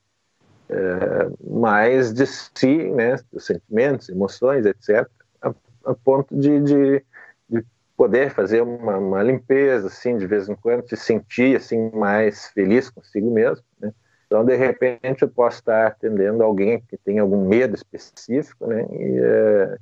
[0.69, 5.09] é, mais de si, né, dos sentimentos, emoções, etc.,
[5.41, 5.55] a,
[5.85, 7.05] a ponto de, de,
[7.49, 7.65] de,
[7.97, 12.91] poder fazer uma, uma, limpeza, assim, de vez em quando, se sentir, assim, mais feliz
[12.91, 13.93] consigo mesmo, né?
[14.27, 19.19] Então, de repente, eu posso estar atendendo alguém que tem algum medo específico, né, e,
[19.19, 19.79] é,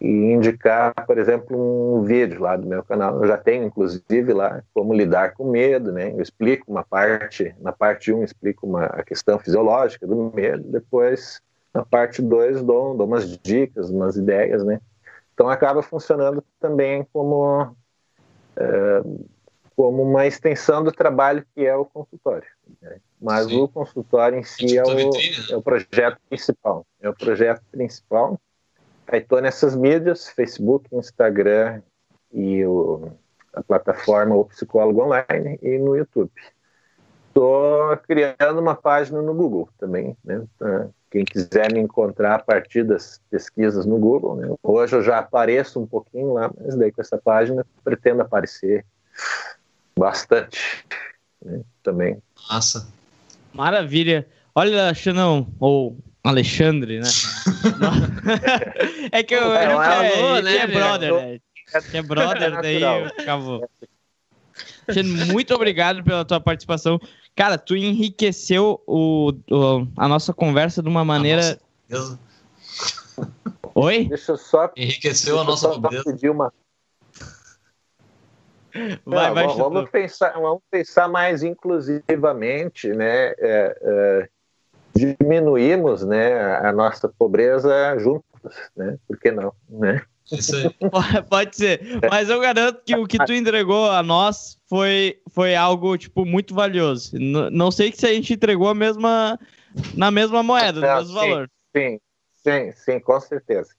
[0.00, 3.22] e indicar, por exemplo, um vídeo lá do meu canal.
[3.22, 6.12] Eu já tenho, inclusive, lá como lidar com medo, né?
[6.12, 11.40] Eu explico uma parte, na parte 1 explico uma, a questão fisiológica do medo, depois
[11.72, 14.80] na parte 2 dou, dou umas dicas, umas ideias, né?
[15.34, 17.76] Então acaba funcionando também como,
[18.56, 19.02] é,
[19.76, 22.48] como uma extensão do trabalho que é o consultório.
[22.80, 22.98] Né?
[23.20, 23.60] Mas Sim.
[23.60, 25.02] o consultório em si é o, né?
[25.50, 26.86] é o projeto principal.
[27.00, 28.40] É o projeto principal
[29.08, 31.80] Aí estou nessas mídias, Facebook, Instagram
[32.32, 33.12] e o,
[33.52, 36.30] a plataforma O Psicólogo Online e no YouTube.
[37.28, 40.42] Estou criando uma página no Google também, né?
[41.10, 44.54] Quem quiser me encontrar a partir das pesquisas no Google, né?
[44.62, 48.84] Hoje eu já apareço um pouquinho lá, mas daí com essa página pretendo aparecer
[49.98, 50.84] bastante
[51.42, 51.60] né?
[51.82, 52.22] também.
[52.50, 52.88] Massa.
[53.52, 54.26] Maravilha.
[54.54, 55.96] Olha, Xanão, ou
[56.26, 57.08] Alexandre, né?
[59.12, 61.40] é que eu, é, eu é, né, é brother, né?
[61.92, 63.68] É brother, daí acabou.
[65.32, 66.98] Muito obrigado pela tua participação.
[67.34, 71.60] Cara, tu enriqueceu o, o a nossa conversa de uma maneira.
[71.88, 72.18] Nossa,
[73.74, 74.08] Oi?
[74.08, 74.70] Deixa eu só.
[74.76, 76.30] Enriqueceu a nossa pobreza.
[76.30, 76.52] Uma...
[79.06, 83.28] Vai, Não, vai, vamos, pensar, vamos pensar mais inclusivamente, né?
[83.38, 84.28] É, é
[84.96, 88.98] diminuímos né, a nossa pobreza juntos, né?
[89.06, 90.02] Por que não, né?
[90.30, 90.74] Isso aí.
[91.30, 91.80] Pode ser.
[92.10, 96.54] Mas eu garanto que o que tu entregou a nós foi, foi algo, tipo, muito
[96.54, 97.16] valioso.
[97.16, 99.38] N não sei que se a gente entregou a mesma,
[99.94, 101.50] na mesma moeda, no mesmo sim, valor.
[101.76, 102.00] Sim,
[102.42, 103.70] sim, sim, com certeza.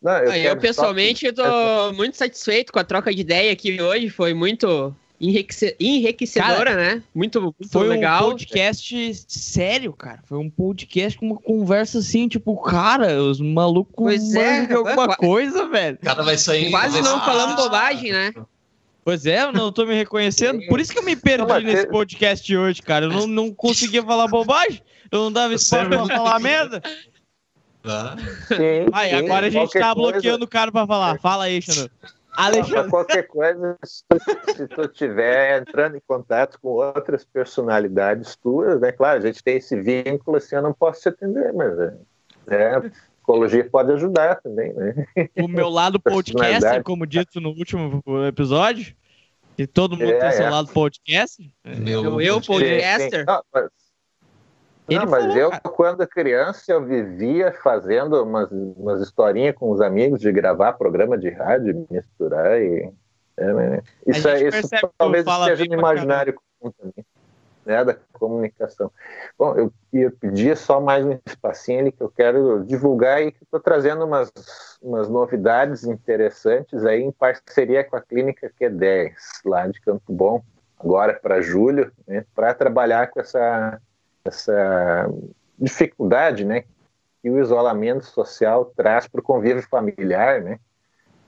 [0.00, 4.10] Não, eu, eu pessoalmente estou muito satisfeito com a troca de ideia aqui hoje.
[4.10, 7.02] Foi muito enriquecedora, cara, né?
[7.14, 8.18] Muito, muito foi legal.
[8.18, 10.20] Foi um podcast sério, cara.
[10.26, 15.16] Foi um podcast com uma conversa assim, tipo, cara, os malucos pois é, de alguma
[15.16, 15.96] coisa, velho.
[16.00, 16.70] O cara vai sair.
[16.70, 18.32] Quase não ah, falando bobagem, né?
[19.04, 20.66] Pois é, eu não tô me reconhecendo.
[20.66, 23.04] Por isso que eu me perdi não, nesse podcast de hoje, cara.
[23.04, 24.82] Eu não, não conseguia falar bobagem.
[25.10, 26.82] Eu não dava espaço pra falar merda.
[27.84, 28.16] Ah.
[28.48, 30.12] Sim, Aí, sim, agora a gente tá coisa...
[30.12, 31.20] bloqueando o cara pra falar.
[31.20, 31.90] Fala aí, Xandu.
[32.36, 32.90] Alexandre.
[32.90, 38.92] qualquer coisa, se tu estiver entrando em contato com outras personalidades tuas, né?
[38.92, 41.78] Claro, a gente tem esse vínculo, assim, eu não posso te atender, mas
[42.48, 45.06] é, a psicologia pode ajudar também, né?
[45.40, 48.94] O meu lado podcaster, como dito no último episódio,
[49.56, 50.50] que todo mundo é, tem seu é.
[50.50, 51.50] lado podcast.
[51.64, 53.24] Meu, eu, podcaster.
[53.24, 53.70] Não, mas,
[54.88, 55.62] não, mas falou, eu, cara.
[55.62, 61.30] quando criança, eu vivia fazendo umas, umas historinhas com os amigos de gravar programa de
[61.30, 62.92] rádio, misturar e.
[63.36, 63.82] É, né?
[64.06, 67.04] Isso, é, isso talvez seja no imaginário comum também,
[67.66, 68.92] né, da comunicação.
[69.36, 73.42] Bom, eu ia pedir só mais um espacinho ali que eu quero divulgar e que
[73.42, 74.30] estou trazendo umas,
[74.80, 79.14] umas novidades interessantes aí em parceria com a Clínica Q10,
[79.44, 80.40] lá de Campo Bom,
[80.78, 83.80] agora para julho, né, para trabalhar com essa
[84.24, 85.08] essa
[85.58, 86.64] dificuldade, né,
[87.22, 90.58] que o isolamento social traz para o convívio familiar, né?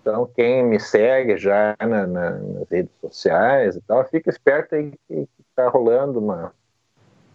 [0.00, 4.92] Então, quem me segue já na, na, nas redes sociais e tal, fica esperto aí
[5.08, 6.52] que está rolando uma,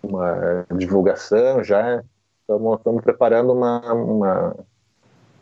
[0.02, 2.02] uma divulgação já.
[2.40, 4.56] Estamos preparando uma, uma,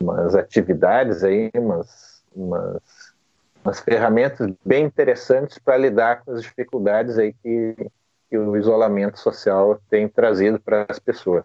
[0.00, 2.82] umas atividades aí, umas, umas,
[3.64, 7.76] umas ferramentas bem interessantes para lidar com as dificuldades aí que,
[8.30, 11.44] que o isolamento social tem trazido para as pessoas.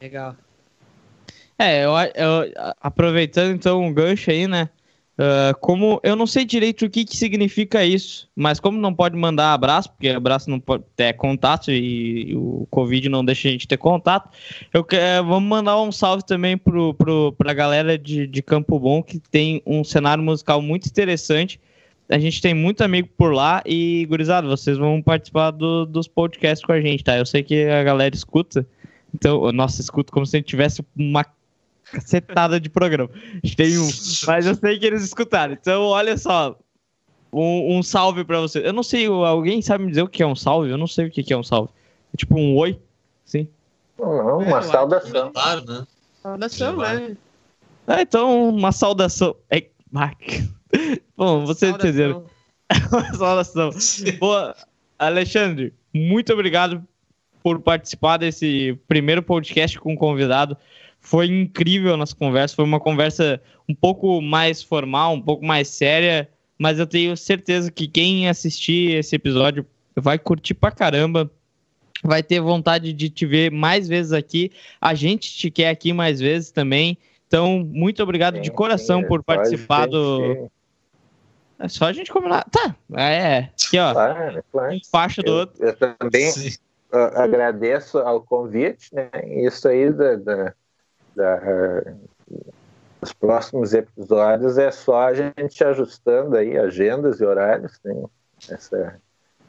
[0.00, 0.36] Legal.
[1.58, 4.68] É, eu, eu, aproveitando então um gancho aí, né?
[5.16, 9.16] Uh, como eu não sei direito o que, que significa isso, mas como não pode
[9.16, 13.52] mandar abraço, porque abraço não pode ter contato e, e o Covid não deixa a
[13.52, 14.28] gente ter contato,
[14.72, 19.04] eu quero, vamos mandar um salve também pro, pro, pra galera de, de Campo Bom,
[19.04, 21.60] que tem um cenário musical muito interessante
[22.08, 26.64] a gente tem muito amigo por lá e, gurizada, vocês vão participar do, dos podcasts
[26.64, 27.16] com a gente, tá?
[27.16, 28.66] Eu sei que a galera escuta,
[29.14, 31.24] então, nossa, escuta como se a gente tivesse uma
[31.84, 33.08] cacetada de programa.
[33.56, 33.88] Tem um,
[34.26, 35.54] mas eu sei que eles escutaram.
[35.54, 36.58] Então, olha só,
[37.32, 38.64] um, um salve para vocês.
[38.64, 40.70] Eu não sei, alguém sabe me dizer o que é um salve?
[40.70, 41.70] Eu não sei o que é um salve.
[42.12, 42.78] É tipo um oi?
[43.24, 43.48] Sim.
[43.98, 45.32] Não, uma é, saudação.
[45.32, 45.86] Claro, né?
[46.22, 47.16] Saudação, né?
[47.86, 49.36] Ah, então, uma saudação.
[49.50, 50.20] É, Mark.
[51.16, 52.24] Bom, vocês entenderam.
[53.16, 53.70] Saudação.
[54.18, 54.54] Boa,
[54.98, 56.82] Alexandre, muito obrigado
[57.42, 60.56] por participar desse primeiro podcast com convidado.
[60.98, 62.56] Foi incrível a nossa conversa.
[62.56, 67.70] Foi uma conversa um pouco mais formal, um pouco mais séria, mas eu tenho certeza
[67.70, 71.30] que quem assistir esse episódio vai curtir pra caramba.
[72.02, 74.50] Vai ter vontade de te ver mais vezes aqui.
[74.80, 76.96] A gente te quer aqui mais vezes também.
[77.26, 80.50] Então, muito obrigado sim, de coração sim, por participar do,
[81.58, 82.44] é só a gente combinar.
[82.50, 83.38] Tá, é.
[83.38, 83.92] Aqui, ó.
[83.92, 84.74] Claro, claro.
[84.74, 85.64] Um faixa do outro.
[85.64, 86.30] Eu também
[86.92, 89.10] uh, agradeço ao convite, né?
[89.26, 90.54] Isso aí da, da,
[91.14, 92.14] da uh,
[93.00, 97.78] os próximos episódios é só a gente ajustando aí agendas e horários.
[97.84, 98.02] Né?
[98.50, 98.98] Essa,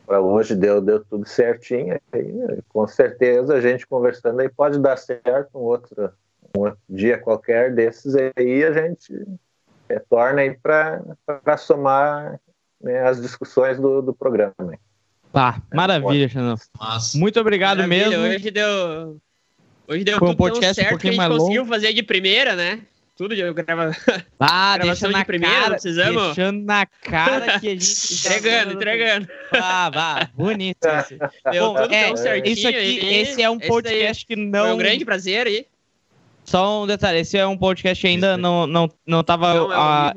[0.05, 1.99] para hoje deu, deu tudo certinho.
[2.11, 2.57] Aí, né?
[2.69, 6.11] Com certeza a gente conversando aí pode dar certo um outro,
[6.55, 9.25] um outro dia qualquer desses aí a gente
[9.89, 12.39] retorna aí para somar
[12.81, 14.53] né, as discussões do, do programa.
[14.59, 14.77] Né?
[15.31, 16.55] Tá, é, maravilha, Xandão.
[17.15, 18.23] Muito obrigado maravilha, mesmo.
[18.23, 19.21] Hoje deu,
[19.87, 21.73] hoje deu Foi um podcast certo um pouquinho mais conseguiu longo.
[21.73, 22.81] fazer de primeira, né?
[23.17, 23.91] Tudo de grava...
[24.39, 26.23] ah, gravação de primeira, cara, precisamos.
[26.35, 28.13] Deixando na cara que a gente.
[28.27, 29.27] entregando, entregando.
[29.53, 30.85] Ah, vá, bonito.
[30.85, 31.17] Esse.
[31.49, 32.53] Deu Bom, tudo é, tão certinho.
[32.53, 34.65] Isso aqui, esse é um podcast que não.
[34.65, 35.65] Foi um grande prazer aí.
[36.45, 39.75] Só um detalhe, esse é um podcast que ainda não, não, não tava não, é
[39.75, 40.13] a,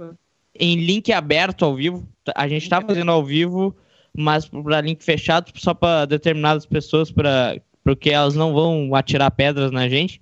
[0.59, 2.07] em link aberto ao vivo.
[2.35, 3.75] A gente tá fazendo ao vivo,
[4.17, 9.71] mas para link fechado, só para determinadas pessoas, para porque elas não vão atirar pedras
[9.71, 10.21] na gente.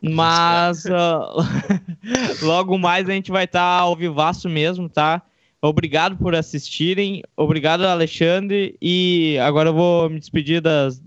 [0.00, 1.44] Mas uh,
[2.42, 5.22] logo mais a gente vai estar tá ao vivaço mesmo, tá?
[5.60, 11.00] Obrigado por assistirem, obrigado Alexandre e agora eu vou me despedir das,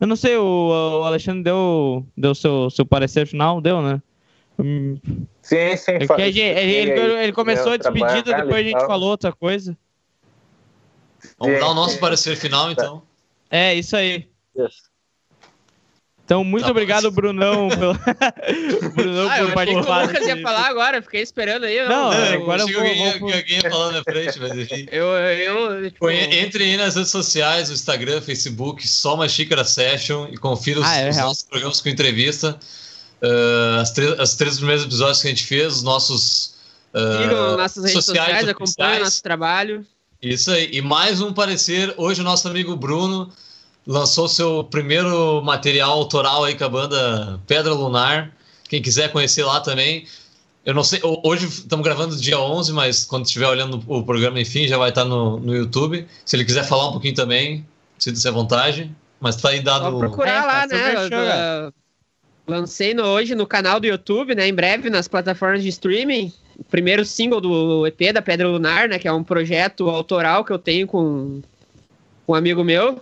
[0.00, 4.02] eu não sei, o, o Alexandre deu, deu seu, seu parecer final, deu, né?
[5.42, 5.92] Sim, sim.
[5.92, 9.76] É que ele, ele, ele, começou a despedida, depois a gente falou outra coisa.
[11.38, 13.02] Vamos dar o nosso parecer final, então.
[13.50, 14.28] É, isso aí.
[14.56, 14.89] Isso.
[16.30, 18.90] Então, muito tá obrigado, Brunão, pelo...
[18.92, 20.04] Brunão ah, por participar.
[20.04, 21.80] O Lucas ia falar agora, fiquei esperando aí.
[21.88, 22.78] Não, não agora eu vou...
[22.78, 23.34] Alguém, vou...
[23.34, 24.86] alguém ia falar na frente, mas enfim.
[24.92, 26.08] eu, eu, tipo...
[26.08, 30.86] Entre aí nas redes sociais, no Instagram, Facebook, só uma xícara session e confira os,
[30.86, 32.56] ah, é os nossos programas com entrevista.
[33.20, 36.54] Uh, as, as três primeiros episódios que a gente fez, os nossos...
[36.94, 39.84] Uh, Sigam nossas redes sociais, sociais acompanhem nosso trabalho.
[40.22, 40.68] Isso aí.
[40.70, 43.32] E mais um parecer, hoje o nosso amigo Bruno
[43.86, 48.32] lançou seu primeiro material autoral aí com a banda Pedra Lunar.
[48.68, 50.06] Quem quiser conhecer lá também.
[50.64, 54.68] Eu não sei, hoje estamos gravando dia 11, mas quando estiver olhando o programa, enfim,
[54.68, 56.06] já vai estar no, no YouTube.
[56.24, 57.66] Se ele quiser falar um pouquinho também,
[57.98, 58.90] sinta-se à vontade.
[59.18, 59.90] Mas tá aí dado.
[59.90, 61.72] Vou procurar é, lá, tá né?
[62.46, 64.48] lancei no, hoje no canal do YouTube, né?
[64.48, 66.32] Em breve nas plataformas de streaming.
[66.58, 68.98] O primeiro single do EP da Pedra Lunar, né?
[68.98, 71.40] Que é um projeto autoral que eu tenho com,
[72.26, 73.00] com um amigo meu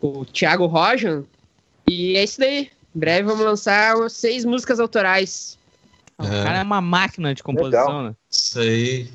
[0.00, 1.24] o Thiago Rojan.
[1.88, 2.70] E é isso daí.
[2.94, 5.58] Em breve vamos lançar seis músicas autorais.
[6.18, 8.02] O cara é uma máquina de composição, Legal.
[8.02, 8.14] né?
[8.30, 9.08] Isso aí.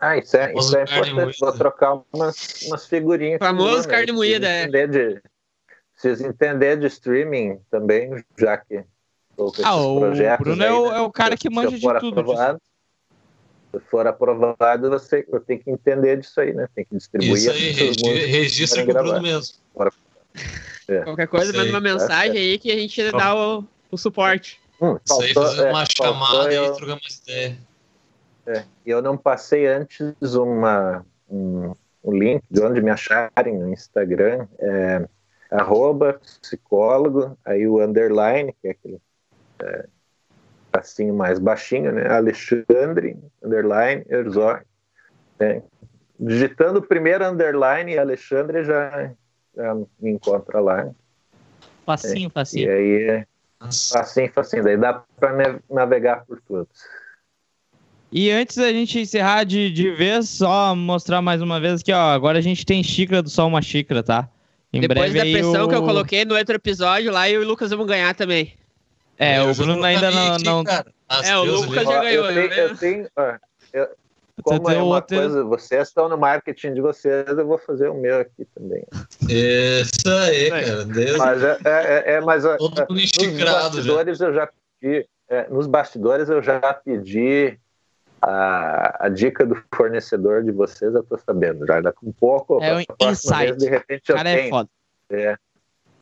[0.00, 1.38] Ah, isso é, isso é importante.
[1.38, 3.38] Vou trocar umas, umas figurinhas.
[3.38, 4.66] Famoso carne moída, é.
[4.66, 5.22] De,
[5.94, 8.84] vocês entenderem de streaming também, já que.
[9.64, 10.00] Ah, o
[10.38, 12.20] Bruno é, o, é o cara que manja de tudo.
[12.20, 12.60] Aprovado,
[13.80, 16.68] for aprovado, você tem que entender disso aí, né?
[16.74, 17.34] Tem que distribuir.
[17.34, 19.56] Isso aí, registra com o Bruno mesmo.
[20.88, 21.00] É.
[21.02, 24.60] Qualquer coisa, manda uma mensagem aí que a gente dá o, o suporte.
[24.80, 26.64] Hum, Isso aí, fazer uma é, chamada eu...
[26.64, 27.58] e trocar mais ideia.
[28.46, 34.46] É, eu não passei antes uma, um, um, link de onde me acharem no Instagram.
[34.58, 35.06] É,
[35.50, 39.00] arroba psicólogo, aí o underline, que é aquele
[39.62, 39.86] é,
[40.72, 42.08] assim mais baixinho, né?
[42.08, 44.62] Alexandre, underline, Herzog.
[45.38, 45.62] Né?
[46.18, 49.12] Digitando o primeiro underline Alexandre já
[49.56, 50.90] já me encontra lá.
[51.84, 52.68] Facinho, é, facinho.
[52.68, 53.26] E aí, é
[53.60, 54.64] facinho, facinho.
[54.64, 56.68] Daí dá para navegar por tudo.
[58.10, 62.10] E antes da gente encerrar de, de vez, só mostrar mais uma vez aqui, ó.
[62.10, 64.28] Agora a gente tem xícara do Sol Uma Xícara, tá?
[64.72, 65.68] Em Depois da pressão o...
[65.68, 68.54] que eu coloquei no outro episódio lá, eu e o Lucas vamos ganhar também.
[69.18, 70.36] É, eu o Bruno ainda não.
[70.38, 70.64] não...
[71.24, 72.30] É, o Lucas já ganhou.
[72.30, 73.08] Eu tenho, eu tenho,
[73.72, 73.88] eu,
[74.42, 75.16] como é uma outro...
[75.16, 78.84] coisa, vocês estão no marketing de vocês, eu vou fazer o meu aqui também.
[79.28, 80.84] Isso aí, cara.
[80.84, 81.16] Deus.
[81.18, 84.26] Mas, é, é, é mas Todo é, nos bastidores já.
[84.26, 84.48] eu já
[84.80, 87.58] pedi, é, nos bastidores eu já pedi
[88.20, 91.66] a, a dica do fornecedor de vocês, eu tô sabendo.
[91.66, 93.52] Já daqui um pouco, é um insight.
[93.52, 94.46] Vez, de repente eu Cara, é tenho.
[94.46, 94.68] É foda.
[95.10, 95.36] É,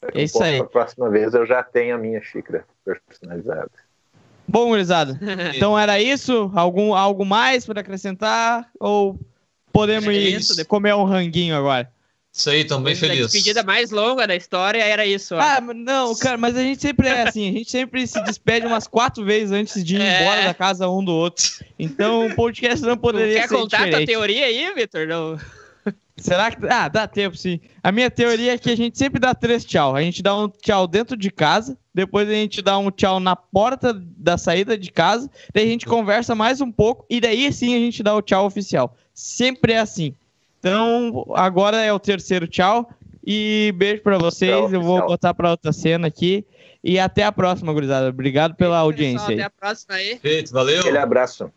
[0.02, 0.58] um Isso aí.
[0.58, 3.70] A próxima vez eu já tenho a minha xícara personalizada.
[4.46, 5.18] Bom, gurizada,
[5.54, 6.50] então era isso?
[6.54, 8.68] Algum, algo mais para acrescentar?
[8.80, 9.18] Ou
[9.72, 10.64] podemos é ir isso.
[10.66, 11.90] comer um ranguinho agora?
[12.32, 13.20] Isso aí, tão bem feliz.
[13.20, 15.34] A despedida mais longa da história era isso.
[15.34, 15.40] Ó.
[15.40, 18.86] Ah, não, cara, mas a gente sempre é assim, a gente sempre se despede umas
[18.86, 20.22] quatro vezes antes de ir é.
[20.22, 21.44] embora da casa um do outro.
[21.78, 24.06] Então o podcast não poderia Quer ser contar diferente.
[24.06, 25.06] tua teoria aí, Vitor?
[25.08, 25.38] Não...
[26.20, 26.66] Será que.
[26.66, 27.60] Ah, dá tempo sim.
[27.82, 29.96] A minha teoria é que a gente sempre dá três tchau.
[29.96, 33.34] A gente dá um tchau dentro de casa, depois a gente dá um tchau na
[33.34, 37.74] porta da saída de casa, daí a gente conversa mais um pouco e daí sim
[37.74, 38.96] a gente dá o tchau oficial.
[39.14, 40.14] Sempre é assim.
[40.58, 42.90] Então, agora é o terceiro tchau.
[43.26, 44.50] E beijo para vocês.
[44.50, 46.44] Tchau, Eu vou botar para outra cena aqui.
[46.82, 48.08] E até a próxima, gurizada.
[48.08, 49.26] Obrigado pela audiência.
[49.26, 50.18] Pessoal, até a próxima aí.
[50.18, 50.80] Feito, valeu.
[50.80, 51.52] Aquele abraço.